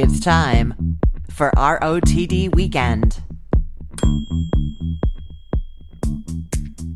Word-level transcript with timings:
It's 0.00 0.20
time 0.20 1.00
for 1.28 1.50
ROTD 1.56 2.54
Weekend. 2.54 3.20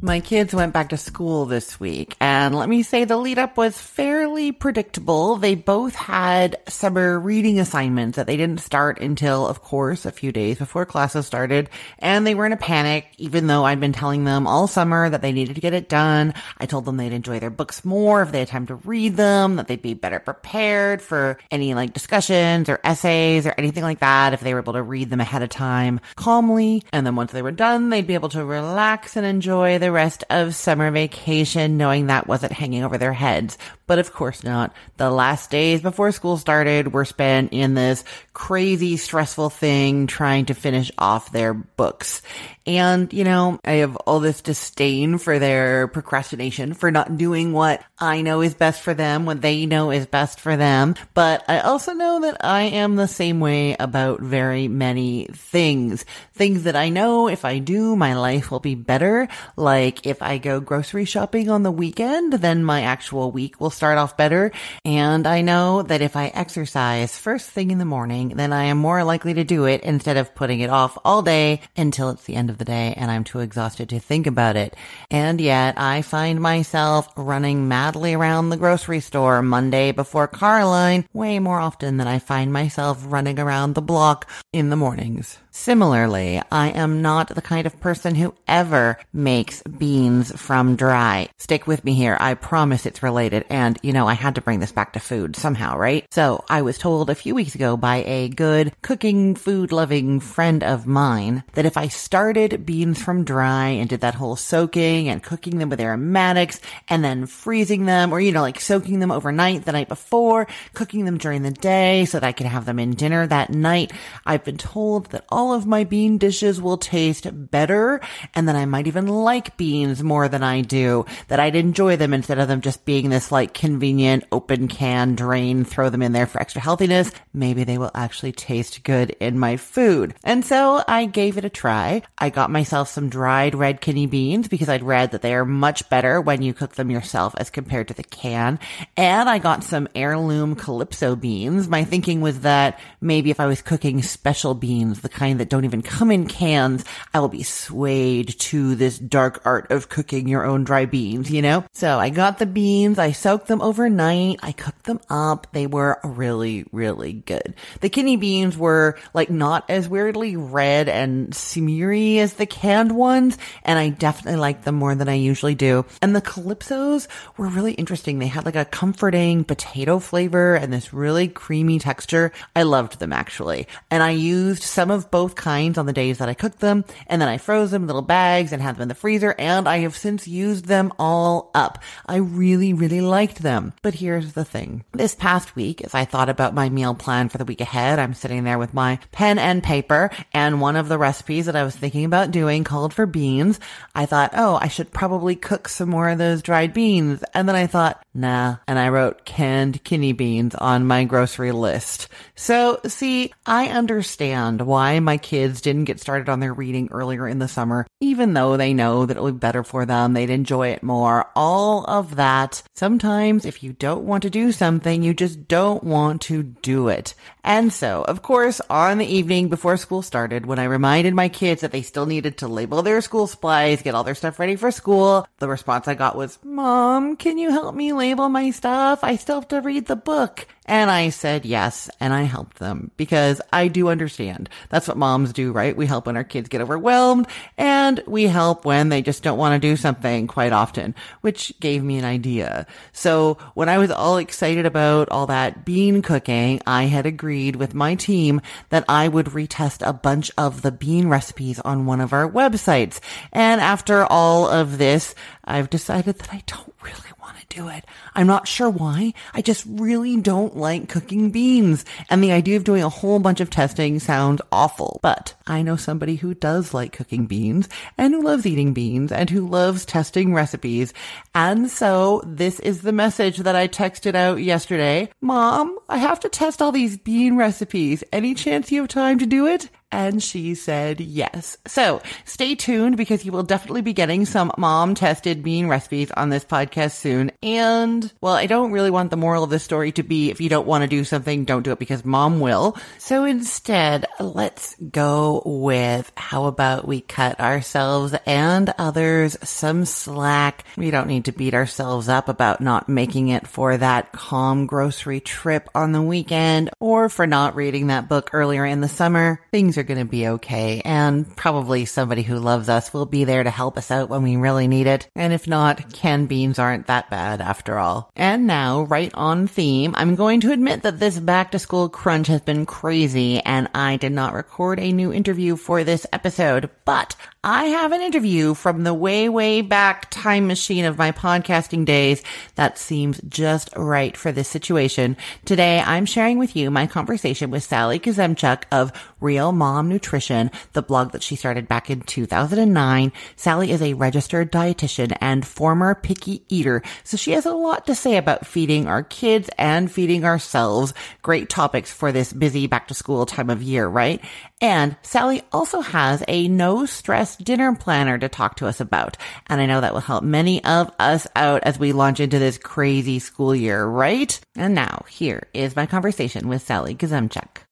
My 0.05 0.19
kids 0.19 0.53
went 0.53 0.73
back 0.73 0.89
to 0.89 0.97
school 0.97 1.47
this 1.47 1.79
week, 1.79 2.17
and 2.21 2.57
let 2.57 2.69
me 2.69 2.83
say 2.83 3.05
the 3.05 3.17
lead 3.17 3.39
up 3.39 3.57
was 3.57 3.81
fairly 3.81 4.51
predictable. 4.51 5.37
They 5.37 5.55
both 5.55 5.95
had 5.95 6.57
summer 6.69 7.21
reading 7.21 7.61
assignments 7.61 8.17
that 8.17 8.27
they 8.27 8.37
didn't 8.37 8.63
start 8.63 8.99
until, 9.01 9.47
of 9.47 9.63
course, 9.63 10.05
a 10.05 10.11
few 10.11 10.33
days 10.33 10.59
before 10.59 10.87
classes 10.87 11.25
started, 11.25 11.71
and 12.01 12.27
they 12.27 12.35
were 12.35 12.47
in 12.47 12.53
a 12.53 12.57
panic, 12.57 13.07
even 13.17 13.47
though 13.47 13.65
I'd 13.65 13.79
been 13.79 13.93
telling 13.93 14.25
them 14.25 14.49
all 14.49 14.67
summer 14.67 15.09
that 15.09 15.23
they 15.23 15.31
needed 15.31 15.55
to 15.55 15.61
get 15.61 15.73
it 15.73 15.89
done. 15.89 16.35
I 16.59 16.67
told 16.67 16.85
them 16.85 16.97
they'd 16.97 17.13
enjoy 17.13 17.39
their 17.39 17.51
books 17.51 17.85
more 17.85 18.23
if 18.23 18.33
they 18.33 18.41
had 18.41 18.49
time 18.49 18.67
to 18.67 18.75
read 18.75 19.17
them, 19.17 19.55
that 19.55 19.69
they'd 19.69 19.81
be 19.81 19.95
better 19.95 20.19
prepared 20.19 21.01
for 21.01 21.39
any 21.53 21.75
like 21.75 21.93
discussions 21.93 22.69
or 22.69 22.81
essays 22.83 23.47
or 23.47 23.55
anything 23.57 23.85
like 23.85 24.01
that 24.01 24.33
if 24.33 24.41
they 24.41 24.53
were 24.53 24.63
able 24.63 24.73
to 24.73 24.83
read 24.83 25.11
them 25.11 25.21
ahead 25.21 25.45
of 25.45 25.49
time 25.49 26.01
calmly. 26.17 26.83
And 26.93 27.07
then 27.07 27.15
once 27.15 27.31
they 27.31 27.43
were 27.43 27.53
done, 27.53 27.91
they'd 27.91 28.05
be 28.05 28.15
able 28.15 28.31
to 28.31 28.45
relax 28.45 29.17
and 29.17 29.25
enjoy 29.25 29.79
their 29.79 29.92
rest 29.93 30.25
of 30.31 30.55
summer 30.55 30.91
vacation 30.91 31.77
knowing 31.77 32.07
that 32.07 32.27
wasn't 32.27 32.53
hanging 32.53 32.83
over 32.83 32.99
their 32.99 33.13
heads. 33.13 33.59
But 33.93 33.99
of 33.99 34.15
course 34.15 34.43
not. 34.43 34.73
The 34.97 35.11
last 35.11 35.51
days 35.51 35.83
before 35.83 36.13
school 36.13 36.39
started 36.39 36.95
were 36.95 37.05
spent 37.05 37.53
in 37.53 37.75
this 37.75 38.05
crazy 38.33 38.97
stressful 38.97 39.51
thing 39.51 40.07
trying 40.07 40.47
to 40.47 40.55
finish 40.55 40.91
off 40.97 41.31
their 41.31 41.53
books. 41.53 42.23
And, 42.65 43.13
you 43.13 43.25
know, 43.25 43.59
I 43.65 43.83
have 43.83 43.97
all 43.97 44.21
this 44.21 44.41
disdain 44.41 45.19
for 45.19 45.41
their 45.41 45.89
procrastination, 45.89 46.75
for 46.75 46.93
not 46.93 47.19
doing 47.19 47.53
what 47.53 47.83
I 47.99 48.23
know 48.23 48.41
is 48.41 48.55
best 48.55 48.83
for 48.83 48.95
them, 48.95 49.27
what 49.27 49.43
they 49.43 49.67
know 49.67 49.91
is 49.91 50.07
best 50.07 50.39
for 50.39 50.57
them. 50.57 50.95
But 51.13 51.45
I 51.49 51.59
also 51.59 51.93
know 51.93 52.21
that 52.21 52.45
I 52.45 52.63
am 52.63 52.95
the 52.95 53.09
same 53.09 53.41
way 53.41 53.75
about 53.79 54.21
very 54.21 54.69
many 54.69 55.27
things. 55.33 56.05
Things 56.35 56.63
that 56.63 56.77
I 56.77 56.89
know 56.89 57.29
if 57.29 57.45
I 57.45 57.59
do, 57.59 57.97
my 57.97 58.15
life 58.15 58.53
will 58.53 58.61
be 58.61 58.77
better. 58.77 59.27
Like 59.57 60.07
if 60.07 60.23
I 60.23 60.39
go 60.39 60.61
grocery 60.61 61.05
shopping 61.05 61.51
on 61.51 61.65
the 61.65 61.73
weekend, 61.73 62.35
then 62.35 62.63
my 62.63 62.83
actual 62.83 63.33
week 63.33 63.61
will 63.61 63.71
start 63.83 63.99
off 63.99 64.17
better. 64.17 64.53
And 64.85 65.27
I 65.27 65.41
know 65.41 65.83
that 65.83 66.03
if 66.03 66.15
I 66.15 66.29
exercise 66.29 67.19
first 67.19 67.51
thing 67.51 67.73
in 67.73 67.79
the 67.79 67.85
morning, 67.85 68.29
then 68.29 68.53
I 68.53 68.67
am 68.67 68.79
more 68.79 69.03
likely 69.03 69.35
to 69.35 69.43
do 69.43 69.65
it 69.65 69.81
instead 69.81 70.17
of 70.17 70.37
putting 70.37 70.61
it 70.61 70.71
off 70.71 70.97
all 71.05 71.21
day 71.21 71.63
until 71.77 72.11
it's 72.11 72.23
the 72.23 72.37
end 72.37 72.49
of 72.49 72.59
the 72.59 72.65
day 72.65 72.95
and 72.97 73.11
I'm 73.11 73.25
too 73.25 73.41
exhausted 73.41 73.89
to 73.89 73.99
think 73.99 74.29
about 74.29 74.55
it. 74.55 74.77
And 75.11 75.41
yet 75.41 75.81
I 75.81 76.03
find 76.03 76.41
myself 76.41 77.09
running 77.17 77.67
madly 77.67 78.15
around 78.15 78.51
the 78.51 78.57
grocery 78.57 79.01
store 79.01 79.43
Monday 79.43 79.91
before 79.91 80.29
Carline 80.29 81.05
way 81.13 81.41
more 81.41 81.59
often 81.59 81.97
than 81.97 82.07
I 82.07 82.21
find 82.21 82.53
myself 82.53 83.03
running 83.05 83.41
around 83.41 83.75
the 83.75 83.83
block 83.83 84.31
in 84.53 84.71
the 84.71 84.77
mornings. 84.77 85.39
Similarly, 85.55 86.41
I 86.51 86.71
am 86.71 87.03
not 87.03 87.29
the 87.29 87.43
kind 87.43 87.67
of 87.67 87.79
person 87.79 88.15
who 88.15 88.35
ever 88.49 88.99
makes 89.13 89.63
beans 89.63 90.33
from 90.41 90.77
dry. 90.77 91.29
Stick 91.37 91.67
with 91.67 91.85
me 91.85 91.93
here. 91.93 92.17
I 92.19 92.33
promise 92.33 92.87
it's 92.87 93.03
related. 93.03 93.45
And, 93.51 93.62
you 93.83 93.93
know, 93.93 94.07
I 94.07 94.15
had 94.15 94.35
to 94.37 94.41
bring 94.41 94.61
this 94.61 94.73
back 94.73 94.93
to 94.93 95.01
food 95.01 95.37
somehow, 95.37 95.77
right? 95.77 96.07
So 96.11 96.45
I 96.49 96.63
was 96.63 96.79
told 96.79 97.11
a 97.11 97.15
few 97.15 97.35
weeks 97.35 97.55
ago 97.55 97.77
by 97.77 98.05
a 98.07 98.29
good 98.29 98.73
cooking, 98.83 99.35
food 99.35 99.73
loving 99.73 100.21
friend 100.21 100.63
of 100.63 100.87
mine 100.87 101.45
that 101.55 101.67
if 101.67 101.77
I 101.77 101.89
started 101.89 102.67
beans 102.67 103.03
from 103.03 103.25
dry 103.25 103.69
and 103.69 103.89
did 103.89 104.01
that 104.01 104.15
whole 104.15 104.37
soaking 104.37 105.09
and 105.09 105.23
cooking 105.23 105.59
them 105.59 105.69
with 105.71 105.81
aromatics 105.81 106.61
and 106.89 107.05
then 107.05 107.27
freezing 107.27 107.87
them 107.87 108.13
or, 108.13 108.21
you 108.21 108.33
know, 108.33 108.43
like 108.43 108.61
soaking 108.61 109.01
them 109.01 109.11
overnight 109.11 109.65
the 109.65 109.73
night 109.73 109.89
before, 109.89 110.47
cooking 110.75 111.05
them 111.05 111.19
during 111.19 111.43
the 111.43 111.51
day 111.51 112.05
so 112.05 112.19
that 112.19 112.27
I 112.27 112.33
could 112.33 112.47
have 112.47 112.67
them 112.67 112.79
in 112.79 112.95
dinner 112.95 113.27
that 113.27 113.51
night, 113.51 113.93
I've 114.27 114.45
been 114.45 114.59
told 114.59 115.07
that 115.07 115.25
all 115.29 115.53
of 115.53 115.67
my 115.67 115.85
bean 115.85 116.19
dishes 116.19 116.61
will 116.61 116.79
taste 116.79 117.27
better 117.51 118.01
and 118.35 118.49
that 118.49 118.57
I 118.57 118.65
might 118.65 118.87
even 118.87 119.07
like 119.07 119.57
beans 119.57 120.03
more 120.03 120.29
than 120.29 120.43
I 120.43 120.63
do, 120.63 121.07
that 121.29 121.41
I'd 121.41 121.57
enjoy 121.57 121.97
them 121.97 122.15
instead 122.15 122.39
of 122.39 122.49
them 122.49 122.61
just 122.61 122.85
being 122.85 123.09
this 123.09 123.31
like 123.33 123.52
convenient 123.55 124.25
open 124.33 124.69
can 124.69 125.15
drain, 125.15 125.65
throw 125.65 125.91
them 125.91 126.03
in 126.03 126.13
there 126.13 126.27
for 126.27 126.41
extra 126.41 126.61
healthiness. 126.61 127.11
Maybe 127.33 127.65
they 127.65 127.79
will 127.79 127.91
actually 127.95 128.33
taste 128.33 128.85
good 128.85 129.11
in 129.21 129.39
my 129.39 129.57
food. 129.57 130.15
And 130.25 130.45
so 130.45 130.83
I 130.87 131.07
gave 131.07 131.39
it 131.39 131.45
a 131.45 131.51
try. 131.51 132.03
I 132.19 132.31
got 132.31 132.51
myself 132.51 132.89
some 132.89 133.09
dried 133.09 133.55
red 133.55 133.81
kidney 133.81 134.07
beans 134.07 134.49
because 134.49 134.69
I'd 134.69 134.83
read 134.83 135.13
that 135.13 135.23
they 135.23 135.35
are 135.35 135.45
much 135.45 135.89
better 135.89 136.21
when 136.21 136.43
you 136.43 136.55
cook 136.55 136.75
them 136.75 136.91
yourself 136.91 137.35
as 137.39 137.51
compared 137.51 137.89
to 137.89 137.95
the 137.95 138.03
can. 138.03 138.59
And 138.97 139.29
I 139.29 139.39
got 139.39 139.65
some 139.65 139.89
heirloom 139.95 140.55
calypso 140.55 141.17
beans. 141.17 141.69
My 141.69 141.85
thinking 141.85 142.21
was 142.21 142.41
that 142.41 142.81
maybe 143.01 143.31
if 143.31 143.41
I 143.41 143.47
was 143.47 143.63
cooking 143.63 144.03
special 144.03 144.55
beans, 144.55 145.01
the 145.01 145.09
kind 145.09 145.41
that 145.41 145.49
don't 145.49 145.65
even 145.65 145.83
come 145.83 146.11
in 146.11 146.27
cans, 146.27 146.85
I 147.13 147.21
will 147.21 147.29
be 147.29 147.43
swayed 147.43 148.39
to 148.41 148.75
this 148.75 148.99
dark 148.99 149.43
art 149.45 149.71
of 149.71 149.89
cooking 149.89 150.29
your 150.29 150.45
own 150.45 150.65
dry 150.65 150.87
beans, 150.87 151.31
you 151.31 151.43
know? 151.43 151.65
So 151.73 151.99
I 151.99 152.11
got 152.11 152.39
the 152.39 152.47
beans, 152.47 152.99
I 152.99 153.13
soaked 153.13 153.42
them 153.47 153.63
overnight, 153.63 154.41
I 154.43 154.53
cooked 154.53 154.85
them 154.85 155.01
up. 155.09 155.49
They 155.53 155.67
were 155.67 156.01
really, 156.05 156.65
really 156.73 157.13
good. 157.13 157.55
The 157.81 157.89
kidney 157.89 158.17
beans 158.17 158.57
were 158.57 158.99
like 159.15 159.31
not 159.31 159.69
as 159.69 159.89
weirdly 159.89 160.37
red 160.37 160.89
and 160.89 161.35
smeary 161.35 162.19
as 162.19 162.35
the 162.35 162.47
canned 162.47 162.93
ones, 162.93 163.39
and 163.65 163.79
I 163.79 163.89
definitely 163.91 164.41
liked 164.41 164.65
them 164.65 164.77
more 164.77 164.95
than 164.95 165.09
I 165.09 165.15
usually 165.15 165.55
do. 165.55 165.85
And 166.01 166.15
the 166.15 166.23
calypsos 166.23 167.09
were 167.37 167.49
really 167.49 167.73
interesting. 167.73 168.19
They 168.19 168.27
had 168.27 168.45
like 168.45 168.57
a 168.57 168.65
comforting 168.65 169.45
potato 169.45 169.99
flavor 169.99 170.55
and 170.55 170.73
this 170.73 170.93
really 170.93 171.29
creamy 171.29 171.79
texture. 171.79 172.33
I 172.55 172.63
loved 172.63 172.99
them 172.99 173.13
actually. 173.13 173.67
And 173.91 174.03
I 174.03 174.11
used 174.11 174.63
some 174.63 174.91
of 174.91 175.11
both 175.11 175.35
kinds 175.35 175.79
on 175.79 175.87
the 175.87 175.93
days 175.93 176.19
that 176.19 176.29
I 176.29 176.35
cooked 176.35 176.61
them, 176.61 176.85
and 177.07 177.21
then 177.21 177.29
I 177.29 177.39
froze 177.39 177.71
them 177.71 177.83
in 177.83 177.87
little 177.87 178.03
bags 178.03 178.53
and 178.53 178.63
had 178.63 178.77
them 178.77 178.83
in 178.83 178.89
the 178.89 178.95
freezer, 178.95 179.35
and 179.39 179.69
I 179.69 179.79
have 179.79 179.97
since 179.97 180.27
used 180.27 180.67
them 180.67 180.93
all 180.99 181.51
up. 181.55 181.79
I 182.07 182.17
really, 182.17 182.73
really 182.73 183.01
liked 183.33 183.43
them. 183.43 183.73
But 183.83 183.95
here's 183.95 184.35
the 184.35 184.45
thing. 184.45 184.85
This 184.93 185.15
past 185.15 185.57
week, 185.57 185.83
as 185.83 185.95
I 185.95 186.05
thought 186.05 186.29
about 186.29 186.55
my 186.55 186.69
meal 186.69 186.95
plan 186.95 187.31
for 187.31 187.39
the 187.39 187.45
week 187.45 187.61
ahead, 187.63 187.99
I'm 187.99 188.13
sitting 188.15 188.45
there 188.45 188.59
with 188.59 188.75
my 188.75 188.99
pen 189.11 189.39
and 189.39 189.63
paper, 189.63 190.11
and 190.35 190.61
one 190.61 190.77
of 190.77 190.89
the 190.89 190.99
recipes 190.99 191.47
that 191.47 191.57
I 191.57 191.65
was 191.65 191.75
thinking 191.75 192.05
about 192.05 192.31
doing 192.31 192.63
called 192.65 192.93
for 192.93 193.07
beans. 193.07 193.59
I 193.95 194.05
thought, 194.05 194.33
oh, 194.35 194.59
I 194.61 194.69
should 194.69 194.93
probably 194.93 195.35
cook 195.35 195.69
some 195.69 195.89
more 195.89 196.11
of 196.11 196.19
those 196.19 196.43
dried 196.43 196.75
beans. 196.75 197.25
And 197.33 197.49
then 197.49 197.57
I 197.57 197.67
thought, 197.67 198.03
nah. 198.13 198.57
And 198.67 198.79
I 198.79 198.91
wrote 198.91 199.25
canned 199.25 199.83
kidney 199.83 200.13
beans 200.13 200.55
on 200.55 200.87
my 200.87 201.05
grocery 201.05 201.53
list. 201.53 202.09
So 202.35 202.81
see, 202.87 203.33
I 203.47 203.69
understand 203.69 204.61
why 204.61 205.01
my 205.01 205.17
kids 205.17 205.61
didn't 205.63 205.85
get 205.85 206.01
started 206.01 206.29
on 206.29 206.41
their 206.41 206.53
reading 206.53 206.89
earlier 206.91 207.27
in 207.27 207.39
the 207.39 207.49
summer, 207.49 207.87
even 208.01 208.35
though 208.35 208.57
they 208.57 208.75
know 208.75 209.07
that 209.07 209.17
it 209.17 209.23
would 209.23 209.37
be 209.37 209.39
better 209.39 209.65
for 209.65 209.87
them, 209.87 210.13
they'd 210.13 210.31
enjoy 210.31 210.69
it 210.69 210.83
more, 210.83 211.31
all 211.35 211.85
of 211.85 212.17
that. 212.17 212.63
Sometimes 212.75 213.22
if 213.23 213.63
you 213.63 213.73
don't 213.73 214.05
want 214.05 214.23
to 214.25 214.31
do 214.31 214.53
something, 214.53 215.03
you 215.03 215.15
just 215.15 215.47
don't 215.49 215.85
want 215.85 216.23
to 216.23 216.43
do 216.43 216.89
it. 216.89 217.15
And 217.45 217.73
so, 217.73 218.03
of 218.03 218.23
course, 218.23 218.61
on 218.69 218.99
the 218.99 219.07
evening 219.07 219.49
before 219.49 219.77
school 219.77 220.03
started, 220.03 220.47
when 220.47 220.59
I 220.59 220.65
reminded 220.65 221.15
my 221.15 221.29
kids 221.29 221.61
that 221.61 221.73
they 221.73 221.83
still 221.83 222.07
needed 222.07 222.39
to 222.39 222.49
label 222.49 222.83
their 222.83 223.01
school 223.01 223.27
supplies, 223.27 223.83
get 223.83 223.95
all 223.95 224.05
their 224.05 224.15
stuff 224.15 224.39
ready 224.39 224.57
for 224.57 224.71
school, 224.71 225.27
the 225.39 225.49
response 225.49 225.89
I 225.89 225.95
got 225.95 226.17
was, 226.17 226.39
Mom, 226.45 227.17
can 227.17 227.39
you 227.39 227.51
help 227.51 227.75
me 227.75 227.93
label 227.93 228.29
my 228.29 228.51
stuff? 228.51 229.05
I 229.05 229.17
still 229.17 229.41
have 229.41 229.49
to 229.49 229.61
read 229.61 229.87
the 229.87 229.97
book. 229.97 230.47
And 230.73 230.91
I 230.91 231.11
said 231.11 231.45
yes, 231.45 231.91
and 232.01 232.15
I 232.15 232.23
helped 232.23 232.59
them 232.59 232.93
because 232.97 233.43
I 233.53 233.69
do 233.69 233.89
understand. 233.89 234.49
That's 234.71 234.89
what 234.89 234.97
moms 234.97 235.35
do, 235.35 235.53
right? 235.53 235.77
We 235.77 235.85
help 235.85 236.07
when 236.07 236.17
our 236.17 236.25
kids 236.25 236.49
get 236.49 236.63
overwhelmed 236.63 237.27
and 237.59 238.03
we 238.07 238.23
help 238.23 238.65
when 238.65 238.89
they 238.89 239.03
just 239.03 239.23
don't 239.23 239.37
want 239.37 239.53
to 239.53 239.69
do 239.69 239.77
something 239.77 240.29
quite 240.29 240.55
often, 240.55 240.95
which 241.21 241.53
gave 241.61 241.85
me 241.85 241.99
an 241.99 242.07
idea. 242.07 242.67
So 242.93 243.37
when 243.53 243.69
I 243.69 243.77
was 243.77 243.91
all 243.91 244.17
excited 244.17 244.65
about 244.65 245.11
all 245.11 245.27
that 245.27 245.67
bean 245.67 246.01
cooking, 246.01 246.63
I 246.67 246.85
had 246.85 247.05
agreed 247.05 247.57
with 247.57 247.75
my 247.75 247.95
team 247.95 248.41
that 248.71 248.87
I 248.89 249.09
would 249.09 249.27
retest 249.27 249.87
a 249.87 249.93
bunch 249.93 250.31
of 250.39 250.63
the 250.63 250.73
bean 250.73 251.07
recipes 251.09 251.61
on 251.61 251.85
one 251.85 252.01
of 252.01 252.15
our 252.15 252.27
websites. 252.27 252.99
And 253.31 253.61
after 253.61 254.07
all 254.07 254.49
of 254.49 254.79
this, 254.79 255.15
I've 255.45 255.71
decided 255.71 256.19
that 256.19 256.33
I 256.33 256.43
don't 256.47 256.75
really 256.83 256.99
want 257.21 257.37
to 257.39 257.57
do 257.57 257.69
it. 257.69 257.85
I'm 258.15 258.27
not 258.27 258.49
sure 258.49 258.71
why. 258.71 259.15
I 259.35 259.43
just 259.43 259.65
really 259.67 260.17
don't 260.17 260.57
like 260.57 260.89
cooking 260.89 261.31
beans. 261.31 261.85
And 262.11 262.23
the 262.23 262.33
idea 262.33 262.57
of 262.57 262.65
doing 262.65 262.83
a 262.83 262.89
whole 262.89 263.19
bunch 263.19 263.41
of 263.41 263.51
testing 263.51 263.99
sounds 263.99 264.41
awful. 264.51 265.01
But 265.03 265.35
I 265.47 265.63
know 265.63 265.77
somebody 265.77 266.17
who 266.17 266.35
does 266.35 266.75
like 266.75 266.93
cooking 266.93 267.27
beans 267.27 267.69
and 267.99 268.15
who 268.15 268.23
loves 268.23 268.47
eating 268.47 268.73
beans 268.73 269.13
and 269.13 269.31
who 269.31 269.47
loves 269.47 269.85
testing 269.85 270.35
recipes. 270.35 270.93
And 271.35 271.71
so 271.71 272.23
this 272.27 272.61
is 272.61 272.83
the 272.83 272.93
message 272.93 273.39
that 273.39 273.57
I 273.57 273.69
texted 273.69 274.15
out 274.15 274.37
yesterday. 274.37 275.11
Mom, 275.21 275.79
I 275.93 275.99
have 275.99 276.21
to 276.21 276.31
test 276.31 276.63
all 276.63 276.73
these 276.73 276.97
bean 276.97 277.37
recipes. 277.37 278.03
Any 278.15 278.33
chance 278.33 278.73
you 278.73 278.81
have 278.81 278.89
time 278.89 279.19
to 279.19 279.27
do 279.27 279.47
it? 279.47 279.69
And 279.93 280.23
she 280.23 280.55
said 280.55 281.03
yes. 281.03 281.59
So 281.67 282.01
stay 282.25 282.55
tuned 282.55 282.97
because 282.97 283.27
you 283.27 283.31
will 283.31 283.43
definitely 283.43 283.83
be 283.83 283.93
getting 283.93 284.25
some 284.25 284.51
mom 284.57 284.95
tested 284.95 285.43
bean 285.43 285.69
recipes 285.69 286.11
on 286.11 286.31
this 286.31 286.47
podcast 286.47 286.93
soon. 286.93 287.31
And 287.43 288.11
well, 288.23 288.33
I 288.33 288.47
don't 288.47 288.73
really 288.73 288.91
want 288.91 289.11
the 289.11 289.19
moral 289.19 289.45
of 289.45 289.51
this 289.51 289.63
story 289.63 289.93
to 289.93 290.03
be 290.03 290.31
if 290.31 290.41
you 290.41 290.49
don't 290.49 290.67
want 290.67 290.81
to 290.81 290.89
do 290.89 291.05
something, 291.05 291.45
don't 291.45 291.63
do 291.63 291.73
it 291.73 291.79
because 291.79 292.07
mom 292.07 292.41
will. 292.41 292.75
So 292.97 293.25
instead, 293.25 294.07
let's 294.19 294.77
go 294.77 295.43
with 295.45 296.11
how 296.17 296.47
about 296.47 296.89
we 296.89 297.03
cut 297.03 297.39
ourselves 297.39 298.15
and 298.25 298.73
others 298.79 299.37
some 299.43 299.85
slack. 299.85 300.65
We 300.79 300.91
don't 300.91 301.07
need 301.07 301.27
to 301.27 301.33
beat 301.33 301.53
ourselves 301.53 302.09
up 302.09 302.31
about 302.31 302.63
not 302.63 302.89
making 302.89 303.29
it 303.29 303.47
for 303.47 303.77
that 303.77 304.13
calm 304.13 304.65
grocery 304.65 305.21
trip 305.21 305.69
on 305.83 305.93
the 305.93 306.01
weekend 306.01 306.71
or 306.81 307.09
for 307.09 307.27
not 307.27 307.57
reading 307.57 307.89
that 307.89 308.09
book 308.09 308.31
earlier 308.33 308.65
in 308.65 308.81
the 308.81 308.89
summer. 308.89 309.41
Things 309.51 309.77
are 309.77 309.83
going 309.83 309.99
to 309.99 310.05
be 310.05 310.29
okay. 310.29 310.81
And 310.85 311.37
probably 311.37 311.85
somebody 311.85 312.23
who 312.23 312.39
loves 312.39 312.69
us 312.69 312.93
will 312.93 313.07
be 313.07 313.25
there 313.25 313.43
to 313.43 313.51
help 313.51 313.77
us 313.77 313.91
out 313.91 314.09
when 314.09 314.23
we 314.23 314.37
really 314.37 314.69
need 314.69 314.87
it. 314.87 315.09
And 315.15 315.33
if 315.33 315.47
not, 315.47 315.93
canned 315.93 316.29
beans 316.29 316.59
aren't 316.59 316.87
that 316.87 317.11
bad 317.11 317.41
after 317.41 317.79
all. 317.79 318.11
And 318.17 318.47
now, 318.47 318.83
right 318.83 319.11
on 319.15 319.47
theme, 319.47 319.95
I'm 319.97 320.15
going 320.15 320.41
to 320.43 320.53
admit 320.53 320.83
that 320.83 320.99
this 320.99 321.19
back 321.19 321.51
to 321.51 321.59
school 321.59 321.89
crunch 321.89 322.29
has 322.29 322.41
been 322.41 322.65
crazy 322.65 323.41
and 323.41 323.69
I 323.75 323.97
did 323.97 324.13
not 324.13 324.35
record 324.35 324.79
a 324.79 324.93
new 324.93 325.13
interview 325.13 325.57
for 325.57 325.85
this 325.85 326.07
episode, 326.13 326.71
but 326.85 327.17
I 327.45 327.65
have 327.65 327.91
an 327.91 328.03
interview 328.03 328.55
from 328.55 328.85
the 328.85 328.95
way, 328.95 329.29
way 329.29 329.63
back 329.63 330.11
time 330.11 330.47
machine 330.47 330.85
of 330.85 330.97
my 330.97 331.11
podcasting 331.11 331.85
days 331.85 332.23
that 332.55 332.79
seems 332.79 333.21
just 333.29 333.71
right 333.77 334.17
for 334.17 334.31
this 334.31 334.49
situation. 334.49 335.17
Today, 335.45 335.72
I'm 335.81 336.07
sharing 336.07 336.39
with 336.39 336.57
you 336.57 336.71
my 336.71 336.87
conversation 336.87 337.51
with 337.51 337.63
Sally 337.63 337.99
Kuzemchak 337.99 338.65
of 338.73 338.93
Real 339.23 339.53
Mom 339.53 339.89
Nutrition, 339.89 340.51
the 340.73 340.83
blog 340.83 341.13
that 341.13 341.23
she 341.23 341.37
started 341.37 341.69
back 341.69 341.89
in 341.89 342.01
2009. 342.01 343.13
Sally 343.37 343.71
is 343.71 343.81
a 343.81 343.95
registered 343.95 344.51
dietitian 344.51 345.17
and 345.21 345.47
former 345.47 345.95
picky 345.95 346.43
eater, 346.49 346.83
so 347.05 347.17
she 347.17 347.33
has 347.33 347.47
a 347.47 347.53
lot 347.53 347.87
to 347.87 347.95
say 347.95 348.17
about 348.17 348.47
feeding 348.47 348.89
our 348.89 349.03
kids 349.03 349.49
and 349.59 349.91
feeding 349.91 350.25
ourselves. 350.25 350.93
Great 351.23 351.49
topics 351.49 351.93
for 351.93 352.13
this 352.13 352.33
busy 352.33 352.67
back 352.67 352.89
to 352.89 352.95
school 352.95 353.25
time 353.25 353.49
of 353.49 353.63
year, 353.63 353.87
right? 353.87 354.21
And 354.61 354.97
Sally 355.03 355.43
also 355.53 355.81
has 355.81 356.23
a 356.29 356.49
no 356.49 356.87
stress 356.87 357.37
dinner 357.37 357.75
planner 357.75 358.19
to 358.19 358.29
talk 358.29 358.57
to 358.57 358.67
us 358.67 358.81
about. 358.81 359.17
And 359.47 359.61
I 359.61 359.67
know 359.67 359.81
that 359.81 359.93
will 359.93 360.01
help 360.01 360.25
many 360.25 360.65
of 360.65 360.91
us 360.99 361.27
out 361.35 361.63
as 361.65 361.79
we 361.79 361.93
launch 361.93 362.21
into 362.21 362.39
this 362.39 362.59
crazy 362.59 363.19
school 363.19 363.55
year, 363.55 363.85
right? 363.85 364.39
And 364.57 364.75
now 364.75 365.05
here 365.09 365.49
is 365.53 365.77
my 365.77 365.87
conversation 365.87 366.49
with 366.49 366.63
Sally 366.63 366.95
Kuzemchak. 366.95 367.72